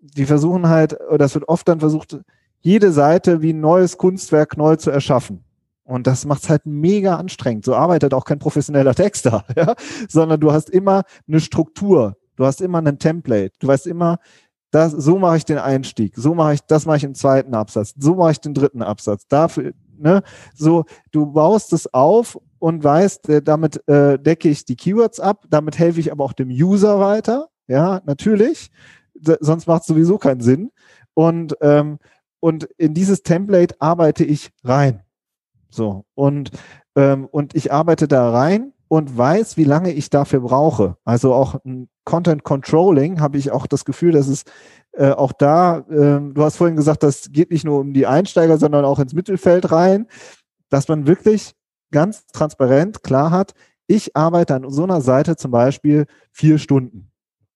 die 0.00 0.26
versuchen 0.26 0.68
halt, 0.68 0.98
oder 1.08 1.18
das 1.18 1.34
wird 1.34 1.48
oft 1.48 1.66
dann 1.68 1.80
versucht, 1.80 2.18
jede 2.60 2.92
Seite 2.92 3.42
wie 3.42 3.52
ein 3.52 3.60
neues 3.60 3.98
Kunstwerk 3.98 4.56
neu 4.56 4.76
zu 4.76 4.90
erschaffen. 4.90 5.44
Und 5.92 6.06
das 6.06 6.24
macht 6.24 6.44
es 6.44 6.48
halt 6.48 6.64
mega 6.64 7.16
anstrengend. 7.16 7.66
So 7.66 7.74
arbeitet 7.74 8.14
auch 8.14 8.24
kein 8.24 8.38
professioneller 8.38 8.94
Texter, 8.94 9.44
ja? 9.56 9.74
sondern 10.08 10.40
du 10.40 10.50
hast 10.50 10.70
immer 10.70 11.02
eine 11.28 11.38
Struktur, 11.38 12.16
du 12.36 12.46
hast 12.46 12.62
immer 12.62 12.78
einen 12.78 12.98
Template, 12.98 13.52
du 13.58 13.66
weißt 13.66 13.86
immer, 13.86 14.18
das, 14.70 14.92
so 14.92 15.18
mache 15.18 15.36
ich 15.36 15.44
den 15.44 15.58
Einstieg, 15.58 16.14
so 16.16 16.34
mache 16.34 16.54
ich, 16.54 16.60
das 16.62 16.86
mache 16.86 16.96
ich 16.96 17.04
im 17.04 17.14
zweiten 17.14 17.54
Absatz, 17.54 17.92
so 17.98 18.14
mache 18.14 18.32
ich 18.32 18.40
den 18.40 18.54
dritten 18.54 18.80
Absatz. 18.80 19.26
Dafür, 19.28 19.74
ne, 19.98 20.22
so, 20.54 20.86
du 21.10 21.26
baust 21.26 21.74
es 21.74 21.92
auf 21.92 22.38
und 22.58 22.82
weißt, 22.82 23.28
äh, 23.28 23.42
damit 23.42 23.86
äh, 23.86 24.18
decke 24.18 24.48
ich 24.48 24.64
die 24.64 24.76
Keywords 24.76 25.20
ab, 25.20 25.44
damit 25.50 25.78
helfe 25.78 26.00
ich 26.00 26.10
aber 26.10 26.24
auch 26.24 26.32
dem 26.32 26.48
User 26.48 27.00
weiter, 27.00 27.48
ja, 27.66 28.00
natürlich, 28.06 28.70
sonst 29.40 29.66
macht 29.66 29.82
es 29.82 29.88
sowieso 29.88 30.16
keinen 30.16 30.40
Sinn. 30.40 30.70
Und, 31.12 31.54
ähm, 31.60 31.98
und 32.40 32.64
in 32.78 32.94
dieses 32.94 33.22
Template 33.22 33.76
arbeite 33.78 34.24
ich 34.24 34.50
rein. 34.64 35.02
So, 35.72 36.04
und, 36.14 36.50
ähm, 36.96 37.26
und 37.26 37.54
ich 37.54 37.72
arbeite 37.72 38.06
da 38.06 38.30
rein 38.30 38.72
und 38.88 39.16
weiß, 39.16 39.56
wie 39.56 39.64
lange 39.64 39.90
ich 39.90 40.10
dafür 40.10 40.40
brauche. 40.40 40.96
Also 41.04 41.32
auch 41.32 41.56
ein 41.64 41.88
Content 42.04 42.44
Controlling 42.44 43.20
habe 43.20 43.38
ich 43.38 43.50
auch 43.50 43.66
das 43.66 43.86
Gefühl, 43.86 44.12
dass 44.12 44.28
es 44.28 44.44
äh, 44.92 45.10
auch 45.10 45.32
da, 45.32 45.78
äh, 45.88 46.20
du 46.20 46.36
hast 46.36 46.56
vorhin 46.56 46.76
gesagt, 46.76 47.02
das 47.02 47.32
geht 47.32 47.50
nicht 47.50 47.64
nur 47.64 47.80
um 47.80 47.94
die 47.94 48.06
Einsteiger, 48.06 48.58
sondern 48.58 48.84
auch 48.84 48.98
ins 48.98 49.14
Mittelfeld 49.14 49.72
rein, 49.72 50.06
dass 50.68 50.88
man 50.88 51.06
wirklich 51.06 51.54
ganz 51.90 52.26
transparent 52.26 53.02
klar 53.02 53.30
hat, 53.30 53.54
ich 53.86 54.14
arbeite 54.14 54.54
an 54.54 54.70
so 54.70 54.84
einer 54.84 55.00
Seite 55.00 55.36
zum 55.36 55.50
Beispiel 55.52 56.06
vier 56.30 56.58
Stunden 56.58 57.10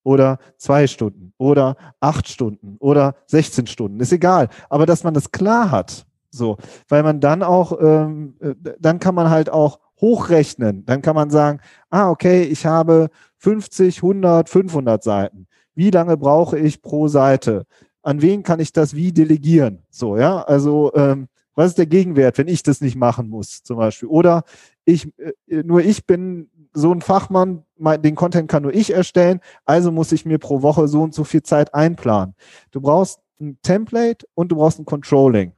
oder 0.05 0.39
zwei 0.57 0.87
Stunden 0.87 1.35
oder 1.37 1.77
acht 2.01 2.29
Stunden 2.29 2.77
oder 2.79 3.17
16 3.27 3.67
Stunden, 3.67 4.01
ist 4.01 4.13
egal. 4.13 4.49
Aber 4.71 4.87
dass 4.87 5.05
man 5.05 5.15
das 5.15 5.33
klar 5.33 5.71
hat, 5.71 6.06
so, 6.31 6.57
weil 6.89 7.03
man 7.03 7.21
dann 7.21 7.43
auch, 7.43 7.79
ähm, 7.81 8.37
äh, 8.41 8.55
dann 8.79 9.01
kann 9.01 9.15
man 9.15 9.31
halt 9.31 9.51
auch 9.51 9.81
hochrechnen. 10.01 10.85
Dann 10.85 11.03
kann 11.03 11.15
man 11.15 11.31
sagen, 11.31 11.61
ah, 11.91 12.11
okay, 12.11 12.43
ich 12.43 12.67
habe 12.67 13.09
50, 13.39 13.99
100, 13.99 14.49
500 14.49 15.03
Seiten. 15.03 15.47
Wie 15.75 15.91
lange 15.91 16.17
brauche 16.17 16.59
ich 16.59 16.83
pro 16.83 17.09
Seite? 17.09 17.67
An 18.03 18.23
wen 18.23 18.43
kann 18.43 18.61
ich 18.61 18.73
das 18.73 18.95
wie 18.95 19.13
delegieren? 19.13 19.83
So, 19.91 20.17
ja, 20.17 20.43
also 20.43 20.93
ähm, 20.95 21.29
was 21.55 21.69
ist 21.69 21.79
der 21.79 21.87
Gegenwert, 21.87 22.39
wenn 22.39 22.49
ich 22.49 22.63
das 22.63 22.81
nicht 22.81 22.97
machen 22.97 23.29
muss, 23.29 23.63
zum 23.63 23.79
Beispiel? 23.79 24.09
Oder 24.09 24.45
ich, 24.85 25.13
äh, 25.19 25.63
nur 25.63 25.81
ich 25.81 26.07
bin 26.07 26.51
so 26.73 26.93
ein 26.93 27.01
Fachmann, 27.01 27.65
den 27.79 28.15
Content 28.15 28.49
kann 28.51 28.63
nur 28.63 28.75
ich 28.75 28.93
erstellen, 28.93 29.41
also 29.65 29.91
muss 29.91 30.13
ich 30.13 30.27
mir 30.27 30.39
pro 30.39 30.61
Woche 30.61 30.89
so 30.89 31.03
und 31.03 31.15
so 31.15 31.25
viel 31.25 31.43
Zeit 31.43 31.75
einplanen. 31.75 32.35
Du 32.71 32.83
brauchst 32.83 33.21
ein 33.41 33.59
Template 33.63 34.27
und 34.35 34.53
du 34.53 34.57
brauchst 34.57 34.79
ein 34.79 34.85
Controlling. 34.85 35.53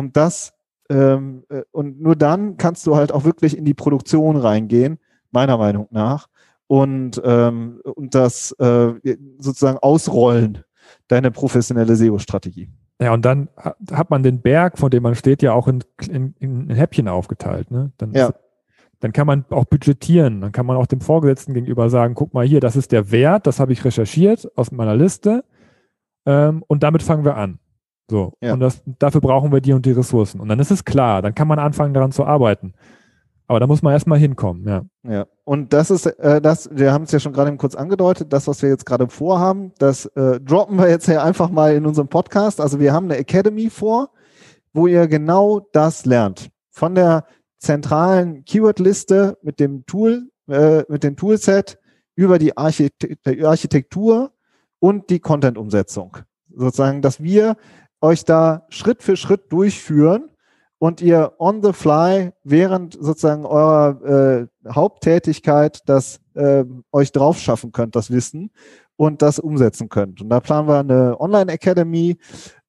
Um 0.00 0.12
das 0.12 0.54
ähm, 0.90 1.44
äh, 1.48 1.62
und 1.70 2.00
nur 2.00 2.16
dann 2.16 2.56
kannst 2.56 2.86
du 2.86 2.96
halt 2.96 3.12
auch 3.12 3.24
wirklich 3.24 3.56
in 3.56 3.64
die 3.64 3.74
Produktion 3.74 4.36
reingehen, 4.36 4.98
meiner 5.30 5.56
Meinung 5.56 5.86
nach, 5.90 6.26
und, 6.66 7.20
ähm, 7.24 7.80
und 7.84 8.14
das 8.14 8.52
äh, 8.58 8.92
sozusagen 9.38 9.78
ausrollen, 9.78 10.64
deine 11.08 11.30
professionelle 11.30 11.96
SEO-Strategie. 11.96 12.68
Ja, 13.00 13.14
und 13.14 13.24
dann 13.24 13.48
hat 13.90 14.10
man 14.10 14.22
den 14.22 14.42
Berg, 14.42 14.78
von 14.78 14.90
dem 14.90 15.02
man 15.02 15.14
steht, 15.14 15.42
ja 15.42 15.52
auch 15.52 15.68
in, 15.68 15.82
in, 16.08 16.34
in 16.38 16.70
Häppchen 16.70 17.08
aufgeteilt. 17.08 17.70
Ne? 17.70 17.92
Dann, 17.96 18.12
ja. 18.12 18.32
dann 18.98 19.12
kann 19.12 19.26
man 19.26 19.44
auch 19.50 19.64
budgetieren. 19.64 20.40
Dann 20.40 20.52
kann 20.52 20.66
man 20.66 20.76
auch 20.76 20.86
dem 20.86 21.00
Vorgesetzten 21.00 21.54
gegenüber 21.54 21.88
sagen, 21.88 22.14
guck 22.14 22.34
mal 22.34 22.46
hier, 22.46 22.60
das 22.60 22.76
ist 22.76 22.92
der 22.92 23.10
Wert, 23.10 23.46
das 23.46 23.58
habe 23.58 23.72
ich 23.72 23.84
recherchiert 23.84 24.50
aus 24.56 24.70
meiner 24.70 24.96
Liste. 24.96 25.44
Ähm, 26.26 26.62
und 26.66 26.82
damit 26.82 27.02
fangen 27.02 27.24
wir 27.24 27.36
an. 27.36 27.58
So. 28.10 28.32
Ja. 28.40 28.54
Und 28.54 28.60
das, 28.60 28.82
dafür 28.98 29.20
brauchen 29.20 29.52
wir 29.52 29.60
die 29.60 29.72
und 29.72 29.86
die 29.86 29.92
Ressourcen. 29.92 30.40
Und 30.40 30.48
dann 30.48 30.58
ist 30.58 30.72
es 30.72 30.84
klar, 30.84 31.22
dann 31.22 31.32
kann 31.32 31.46
man 31.46 31.60
anfangen, 31.60 31.94
daran 31.94 32.10
zu 32.10 32.24
arbeiten. 32.24 32.74
Aber 33.46 33.60
da 33.60 33.68
muss 33.68 33.82
man 33.82 33.92
erstmal 33.92 34.18
hinkommen, 34.18 34.66
ja. 34.66 34.84
Ja, 35.08 35.26
und 35.44 35.72
das 35.72 35.90
ist 35.90 36.06
äh, 36.06 36.40
das, 36.40 36.68
wir 36.72 36.92
haben 36.92 37.04
es 37.04 37.12
ja 37.12 37.20
schon 37.20 37.32
gerade 37.32 37.56
kurz 37.56 37.76
angedeutet, 37.76 38.32
das, 38.32 38.48
was 38.48 38.62
wir 38.62 38.68
jetzt 38.68 38.84
gerade 38.84 39.08
vorhaben, 39.08 39.72
das 39.78 40.06
äh, 40.06 40.40
droppen 40.40 40.76
wir 40.76 40.88
jetzt 40.88 41.06
hier 41.06 41.22
einfach 41.22 41.50
mal 41.50 41.74
in 41.74 41.86
unserem 41.86 42.08
Podcast. 42.08 42.60
Also 42.60 42.80
wir 42.80 42.92
haben 42.92 43.06
eine 43.06 43.16
Academy 43.16 43.70
vor, 43.70 44.10
wo 44.72 44.88
ihr 44.88 45.06
genau 45.06 45.60
das 45.72 46.04
lernt. 46.04 46.50
Von 46.70 46.96
der 46.96 47.26
zentralen 47.58 48.44
Keyword-Liste 48.44 49.38
mit 49.42 49.60
dem 49.60 49.86
Tool, 49.86 50.30
äh, 50.48 50.82
mit 50.88 51.04
dem 51.04 51.16
Toolset 51.16 51.78
über 52.16 52.38
die 52.38 52.56
Architektur 52.56 54.32
und 54.80 55.10
die 55.10 55.20
Content-Umsetzung. 55.20 56.16
Sozusagen, 56.54 57.02
dass 57.02 57.22
wir 57.22 57.56
euch 58.00 58.24
da 58.24 58.66
Schritt 58.70 59.02
für 59.02 59.16
Schritt 59.16 59.52
durchführen 59.52 60.30
und 60.78 61.00
ihr 61.02 61.34
on 61.38 61.62
the 61.62 61.72
fly 61.72 62.32
während 62.42 62.94
sozusagen 62.94 63.44
eurer 63.44 64.46
äh, 64.64 64.70
Haupttätigkeit 64.72 65.80
das 65.86 66.20
äh, 66.34 66.64
euch 66.92 67.12
drauf 67.12 67.38
schaffen 67.38 67.72
könnt, 67.72 67.96
das 67.96 68.10
Wissen 68.10 68.50
und 68.96 69.22
das 69.22 69.38
umsetzen 69.38 69.88
könnt. 69.88 70.20
Und 70.20 70.30
da 70.30 70.40
planen 70.40 70.68
wir 70.68 70.78
eine 70.78 71.20
Online 71.20 71.52
Academy 71.52 72.16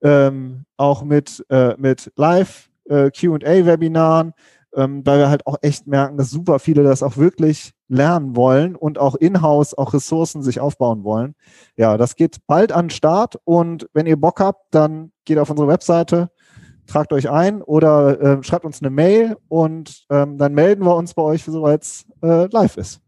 ähm, 0.01 0.65
auch 0.77 1.03
mit, 1.03 1.45
äh, 1.49 1.75
mit 1.77 2.11
Live 2.15 2.69
äh, 2.85 3.09
QA-Webinaren, 3.11 4.33
ähm, 4.75 5.05
weil 5.05 5.19
wir 5.19 5.29
halt 5.29 5.45
auch 5.47 5.57
echt 5.61 5.87
merken, 5.87 6.17
dass 6.17 6.29
super 6.29 6.59
viele 6.59 6.83
das 6.83 7.03
auch 7.03 7.17
wirklich 7.17 7.73
lernen 7.87 8.35
wollen 8.35 8.75
und 8.75 8.97
auch 8.97 9.15
in-house 9.15 9.77
auch 9.77 9.93
Ressourcen 9.93 10.43
sich 10.43 10.59
aufbauen 10.59 11.03
wollen. 11.03 11.35
Ja, 11.75 11.97
das 11.97 12.15
geht 12.15 12.37
bald 12.47 12.71
an 12.71 12.85
den 12.85 12.91
Start 12.91 13.37
und 13.43 13.89
wenn 13.93 14.05
ihr 14.05 14.17
Bock 14.17 14.39
habt, 14.39 14.73
dann 14.73 15.11
geht 15.25 15.37
auf 15.37 15.49
unsere 15.49 15.67
Webseite, 15.67 16.29
tragt 16.87 17.13
euch 17.13 17.29
ein 17.29 17.61
oder 17.61 18.21
äh, 18.21 18.43
schreibt 18.43 18.65
uns 18.65 18.81
eine 18.81 18.89
Mail 18.89 19.37
und 19.49 20.05
ähm, 20.09 20.37
dann 20.37 20.53
melden 20.53 20.85
wir 20.85 20.95
uns 20.95 21.13
bei 21.13 21.21
euch, 21.21 21.43
sobald 21.43 21.83
es 21.83 22.05
äh, 22.23 22.47
live 22.47 22.77
ist. 22.77 23.01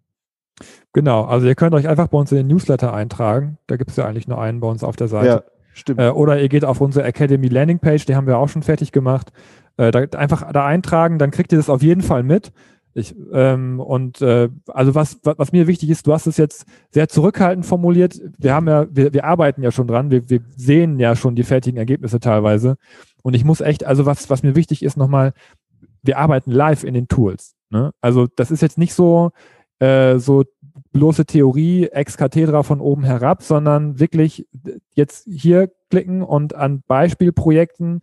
Genau, 0.94 1.24
also 1.24 1.48
ihr 1.48 1.56
könnt 1.56 1.74
euch 1.74 1.88
einfach 1.88 2.08
bei 2.08 2.18
uns 2.18 2.32
in 2.32 2.38
den 2.38 2.48
Newsletter 2.48 2.94
eintragen. 2.94 3.58
Da 3.68 3.78
gibt 3.78 3.90
es 3.90 3.96
ja 3.96 4.06
eigentlich 4.06 4.28
nur 4.28 4.40
einen 4.40 4.60
bei 4.60 4.68
uns 4.68 4.84
auf 4.84 4.96
der 4.96 5.08
Seite. 5.08 5.28
Ja, 5.28 5.44
stimmt. 5.74 6.00
Äh, 6.00 6.10
oder 6.10 6.40
ihr 6.40 6.50
geht 6.50 6.66
auf 6.66 6.82
unsere 6.82 7.06
Academy 7.06 7.48
Landing 7.48 7.80
Page, 7.80 8.06
die 8.06 8.16
haben 8.16 8.28
wir 8.28 8.38
auch 8.38 8.50
schon 8.50 8.62
fertig 8.62 8.92
gemacht. 8.92 9.32
Äh, 9.78 9.92
da, 9.92 10.00
einfach 10.18 10.52
da 10.52 10.66
eintragen, 10.66 11.18
dann 11.18 11.32
kriegt 11.32 11.52
ihr 11.52 11.58
das 11.58 11.70
auf 11.70 11.82
jeden 11.82 12.02
Fall 12.02 12.24
mit. 12.24 12.52
Ich, 12.96 13.16
ähm, 13.32 13.80
und 13.80 14.22
äh, 14.22 14.50
also 14.68 14.94
was, 14.94 15.18
was, 15.24 15.40
was 15.40 15.52
mir 15.52 15.66
wichtig 15.66 15.90
ist, 15.90 16.06
du 16.06 16.14
hast 16.14 16.28
es 16.28 16.38
jetzt 16.38 16.66
sehr 16.92 17.10
zurückhaltend 17.10 17.66
formuliert. 17.66 18.22
Wir 18.38 18.54
haben 18.54 18.68
ja, 18.68 18.86
wir, 18.92 19.14
wir 19.14 19.26
arbeiten 19.26 19.64
ja 19.64 19.72
schon 19.72 19.88
dran, 19.88 20.12
wir, 20.12 20.30
wir 20.30 20.42
sehen 20.56 21.00
ja 21.00 21.16
schon 21.16 21.36
die 21.36 21.44
fertigen 21.44 21.78
Ergebnisse 21.78 22.20
teilweise. 22.20 22.78
Und 23.24 23.34
ich 23.34 23.46
muss 23.46 23.62
echt, 23.62 23.84
also 23.84 24.06
was, 24.06 24.30
was 24.30 24.44
mir 24.44 24.56
wichtig 24.56 24.84
ist, 24.84 24.96
nochmal, 24.96 25.34
wir 26.04 26.20
arbeiten 26.20 26.52
live 26.52 26.84
in 26.84 26.94
den 26.94 27.08
Tools. 27.08 27.56
Ne? 27.72 27.92
Also 28.00 28.28
das 28.36 28.52
ist 28.52 28.62
jetzt 28.62 28.78
nicht 28.78 28.94
so, 28.94 29.32
äh, 29.80 30.20
so 30.20 30.44
bloße 30.92 31.26
Theorie 31.26 31.88
ex 31.88 32.18
cathedra 32.18 32.62
von 32.62 32.80
oben 32.80 33.04
herab, 33.04 33.42
sondern 33.42 34.00
wirklich 34.00 34.48
jetzt 34.94 35.28
hier 35.28 35.72
klicken 35.90 36.22
und 36.22 36.54
an 36.54 36.84
Beispielprojekten 36.86 38.02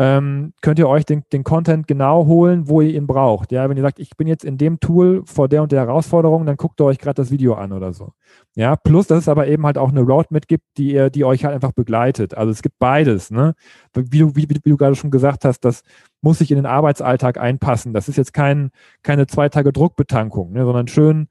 ähm, 0.00 0.52
könnt 0.62 0.78
ihr 0.78 0.88
euch 0.88 1.04
den, 1.04 1.24
den 1.32 1.42
Content 1.42 1.88
genau 1.88 2.26
holen, 2.26 2.68
wo 2.68 2.80
ihr 2.80 2.94
ihn 2.94 3.08
braucht. 3.08 3.50
Ja, 3.50 3.68
wenn 3.68 3.76
ihr 3.76 3.82
sagt, 3.82 3.98
ich 3.98 4.16
bin 4.16 4.28
jetzt 4.28 4.44
in 4.44 4.56
dem 4.56 4.78
Tool 4.78 5.22
vor 5.26 5.48
der 5.48 5.62
und 5.62 5.72
der 5.72 5.80
Herausforderung, 5.80 6.46
dann 6.46 6.56
guckt 6.56 6.80
ihr 6.80 6.84
euch 6.84 6.98
gerade 6.98 7.16
das 7.16 7.32
Video 7.32 7.54
an 7.54 7.72
oder 7.72 7.92
so. 7.92 8.12
Ja, 8.54 8.76
plus, 8.76 9.08
dass 9.08 9.18
es 9.18 9.28
aber 9.28 9.48
eben 9.48 9.66
halt 9.66 9.76
auch 9.76 9.90
eine 9.90 10.02
Roadmap 10.02 10.46
gibt, 10.46 10.64
die 10.76 10.92
ihr, 10.92 11.10
die 11.10 11.24
euch 11.24 11.44
halt 11.44 11.54
einfach 11.54 11.72
begleitet. 11.72 12.36
Also 12.36 12.52
es 12.52 12.62
gibt 12.62 12.78
beides, 12.78 13.32
ne? 13.32 13.54
Wie 13.92 14.20
du, 14.20 14.36
wie, 14.36 14.48
wie 14.48 14.70
du 14.70 14.76
gerade 14.76 14.94
schon 14.94 15.10
gesagt 15.10 15.44
hast, 15.44 15.60
das 15.64 15.82
muss 16.20 16.38
sich 16.38 16.52
in 16.52 16.56
den 16.56 16.66
Arbeitsalltag 16.66 17.38
einpassen. 17.38 17.92
Das 17.92 18.08
ist 18.08 18.16
jetzt 18.16 18.32
kein, 18.32 18.70
keine 19.02 19.26
zwei 19.26 19.48
Tage 19.48 19.72
Druckbetankung, 19.72 20.52
ne, 20.52 20.64
sondern 20.64 20.86
schön 20.86 21.28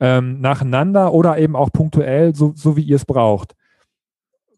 ähm, 0.00 0.40
nacheinander 0.40 1.14
oder 1.14 1.38
eben 1.38 1.56
auch 1.56 1.70
punktuell, 1.72 2.34
so, 2.34 2.52
so 2.54 2.76
wie 2.76 2.82
ihr 2.82 2.96
es 2.96 3.06
braucht. 3.06 3.54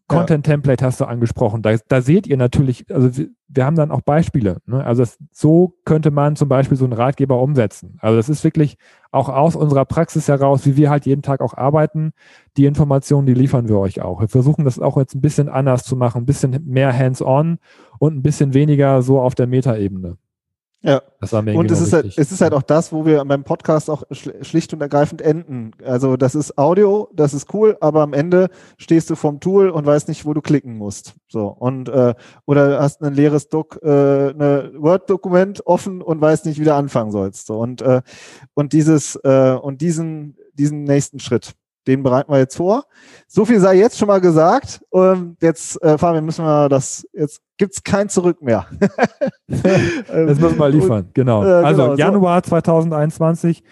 Content 0.07 0.45
Template 0.45 0.85
hast 0.85 1.01
du 1.01 1.05
angesprochen. 1.05 1.63
Da, 1.63 1.75
da 1.87 2.01
seht 2.01 2.27
ihr 2.27 2.37
natürlich, 2.37 2.85
also 2.93 3.09
wir, 3.47 3.65
haben 3.65 3.75
dann 3.75 3.89
auch 3.89 4.01
Beispiele. 4.01 4.57
Ne? 4.67 4.83
Also 4.83 5.01
das, 5.01 5.17
so 5.31 5.73
könnte 5.83 6.11
man 6.11 6.35
zum 6.35 6.47
Beispiel 6.47 6.77
so 6.77 6.85
einen 6.85 6.93
Ratgeber 6.93 7.41
umsetzen. 7.41 7.97
Also 8.01 8.17
das 8.17 8.29
ist 8.29 8.43
wirklich 8.43 8.77
auch 9.11 9.29
aus 9.29 9.55
unserer 9.55 9.85
Praxis 9.85 10.27
heraus, 10.27 10.65
wie 10.65 10.77
wir 10.77 10.91
halt 10.91 11.07
jeden 11.07 11.23
Tag 11.23 11.41
auch 11.41 11.55
arbeiten. 11.55 12.11
Die 12.55 12.65
Informationen, 12.65 13.25
die 13.25 13.33
liefern 13.33 13.67
wir 13.67 13.79
euch 13.79 14.01
auch. 14.01 14.21
Wir 14.21 14.27
versuchen 14.27 14.63
das 14.63 14.79
auch 14.79 14.97
jetzt 14.97 15.15
ein 15.15 15.21
bisschen 15.21 15.49
anders 15.49 15.83
zu 15.83 15.95
machen, 15.95 16.21
ein 16.21 16.25
bisschen 16.27 16.63
mehr 16.65 16.95
hands-on 16.95 17.57
und 17.97 18.15
ein 18.15 18.21
bisschen 18.21 18.53
weniger 18.53 19.01
so 19.01 19.19
auf 19.19 19.33
der 19.33 19.47
Metaebene. 19.47 20.17
Ja. 20.85 21.01
Das 21.19 21.33
war 21.33 21.41
mir 21.41 21.55
und 21.57 21.71
es 21.71 21.81
ist, 21.81 21.93
halt, 21.93 22.13
es 22.15 22.31
ist 22.31 22.41
halt 22.41 22.53
auch 22.53 22.61
das, 22.61 22.93
wo 22.93 23.07
wir 23.07 23.25
beim 23.25 23.43
Podcast 23.43 23.89
auch 23.89 24.03
schlicht 24.11 24.71
und 24.71 24.81
ergreifend 24.81 25.19
enden. 25.19 25.71
Also 25.83 26.15
das 26.15 26.35
ist 26.35 26.59
Audio, 26.59 27.09
das 27.13 27.33
ist 27.33 27.51
cool, 27.55 27.75
aber 27.81 28.03
am 28.03 28.13
Ende 28.13 28.49
stehst 28.77 29.09
du 29.09 29.15
vom 29.15 29.39
Tool 29.39 29.69
und 29.69 29.83
weißt 29.85 30.07
nicht, 30.07 30.25
wo 30.25 30.35
du 30.35 30.41
klicken 30.41 30.77
musst. 30.77 31.15
So 31.27 31.47
und 31.47 31.89
äh, 31.89 32.13
oder 32.45 32.79
hast 32.79 33.01
ein 33.01 33.15
leeres 33.15 33.49
Doc, 33.49 33.79
äh, 33.81 33.87
eine 33.87 34.71
Word-Dokument 34.77 35.65
offen 35.65 36.03
und 36.03 36.21
weißt 36.21 36.45
nicht, 36.45 36.59
wie 36.59 36.65
du 36.65 36.73
anfangen 36.75 37.11
sollst. 37.11 37.47
So 37.47 37.57
und 37.57 37.81
äh, 37.81 38.03
und 38.53 38.73
dieses 38.73 39.15
äh, 39.23 39.57
und 39.59 39.81
diesen 39.81 40.37
diesen 40.53 40.83
nächsten 40.83 41.19
Schritt 41.19 41.55
den 41.87 42.03
bereiten 42.03 42.31
wir 42.31 42.39
jetzt 42.39 42.55
vor. 42.55 42.85
So 43.27 43.45
viel 43.45 43.59
sei 43.59 43.75
jetzt 43.75 43.97
schon 43.97 44.07
mal 44.07 44.21
gesagt. 44.21 44.81
Ähm, 44.93 45.37
jetzt, 45.41 45.81
äh, 45.83 45.97
Fabian, 45.97 46.25
müssen 46.25 46.45
wir 46.45 46.69
das, 46.69 47.07
jetzt 47.13 47.41
gibt's 47.57 47.83
kein 47.83 48.09
Zurück 48.09 48.41
mehr. 48.41 48.67
jetzt 49.47 50.41
müssen 50.41 50.59
wir 50.59 50.69
liefern, 50.69 51.09
genau. 51.13 51.43
Äh, 51.43 51.63
also 51.63 51.83
genau, 51.83 51.95
Januar 51.95 52.41
so. 52.43 52.49
2021 52.49 53.63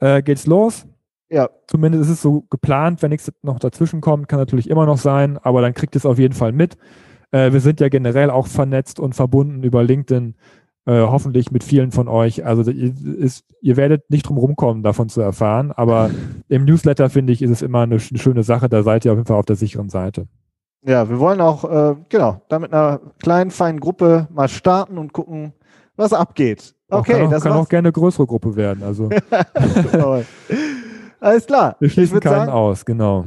äh, 0.00 0.22
geht's 0.22 0.46
los. 0.46 0.86
Ja. 1.30 1.50
Zumindest 1.66 2.04
ist 2.04 2.10
es 2.10 2.22
so 2.22 2.44
geplant, 2.48 3.02
wenn 3.02 3.10
nichts 3.10 3.30
noch 3.42 3.58
dazwischen 3.58 4.00
kommt, 4.00 4.28
kann 4.28 4.38
natürlich 4.38 4.70
immer 4.70 4.86
noch 4.86 4.98
sein, 4.98 5.38
aber 5.38 5.60
dann 5.60 5.74
kriegt 5.74 5.94
es 5.96 6.06
auf 6.06 6.18
jeden 6.18 6.34
Fall 6.34 6.52
mit. 6.52 6.76
Äh, 7.30 7.52
wir 7.52 7.60
sind 7.60 7.80
ja 7.80 7.88
generell 7.88 8.30
auch 8.30 8.46
vernetzt 8.46 8.98
und 8.98 9.14
verbunden 9.14 9.62
über 9.62 9.82
LinkedIn 9.82 10.34
äh, 10.88 11.02
hoffentlich 11.02 11.52
mit 11.52 11.64
vielen 11.64 11.92
von 11.92 12.08
euch. 12.08 12.46
Also 12.46 12.62
ist, 12.70 13.44
ihr 13.60 13.76
werdet 13.76 14.08
nicht 14.08 14.26
drum 14.26 14.38
rumkommen, 14.38 14.82
davon 14.82 15.10
zu 15.10 15.20
erfahren, 15.20 15.70
aber 15.70 16.08
im 16.48 16.64
Newsletter 16.64 17.10
finde 17.10 17.34
ich, 17.34 17.42
ist 17.42 17.50
es 17.50 17.60
immer 17.60 17.80
eine, 17.82 17.96
eine, 17.96 18.18
schöne 18.18 18.42
Sache. 18.42 18.70
Da 18.70 18.82
seid 18.82 19.04
ihr 19.04 19.12
auf 19.12 19.18
jeden 19.18 19.26
Fall 19.26 19.36
auf 19.36 19.44
der 19.44 19.56
sicheren 19.56 19.90
Seite. 19.90 20.26
Ja, 20.86 21.10
wir 21.10 21.18
wollen 21.20 21.42
auch, 21.42 21.64
äh, 21.64 21.96
genau, 22.08 22.40
da 22.48 22.58
mit 22.58 22.72
einer 22.72 23.00
kleinen, 23.20 23.50
feinen 23.50 23.80
Gruppe 23.80 24.28
mal 24.32 24.48
starten 24.48 24.96
und 24.96 25.12
gucken, 25.12 25.52
was 25.96 26.14
abgeht. 26.14 26.74
Okay, 26.88 27.12
auch 27.12 27.18
kann 27.18 27.26
auch, 27.26 27.30
das 27.32 27.42
kann 27.42 27.52
auch 27.52 27.68
gerne 27.68 27.88
eine 27.88 27.92
größere 27.92 28.26
Gruppe 28.26 28.56
werden. 28.56 28.82
Also. 28.82 29.10
Alles 31.20 31.46
klar. 31.46 31.76
Wir 31.80 31.90
schließen 31.90 32.20
keinen 32.20 32.46
sagen- 32.46 32.52
aus, 32.52 32.86
genau. 32.86 33.26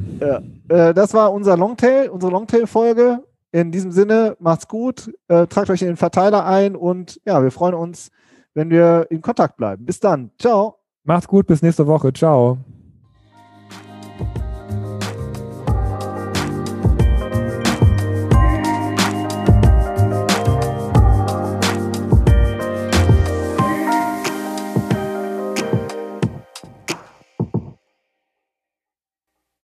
Äh, 0.68 0.94
das 0.94 1.14
war 1.14 1.32
unser 1.32 1.56
Longtail, 1.56 2.08
unsere 2.08 2.32
Longtail-Folge. 2.32 3.20
In 3.52 3.70
diesem 3.70 3.92
Sinne, 3.92 4.36
macht's 4.40 4.66
gut, 4.66 5.12
äh, 5.28 5.46
tragt 5.46 5.68
euch 5.68 5.82
in 5.82 5.88
den 5.88 5.96
Verteiler 5.96 6.46
ein 6.46 6.74
und 6.74 7.20
ja, 7.26 7.42
wir 7.42 7.50
freuen 7.50 7.74
uns, 7.74 8.10
wenn 8.54 8.70
wir 8.70 9.06
in 9.10 9.20
Kontakt 9.20 9.58
bleiben. 9.58 9.84
Bis 9.84 10.00
dann. 10.00 10.30
Ciao. 10.38 10.78
Macht's 11.04 11.28
gut, 11.28 11.46
bis 11.46 11.62
nächste 11.62 11.86
Woche. 11.86 12.12
Ciao. 12.12 12.58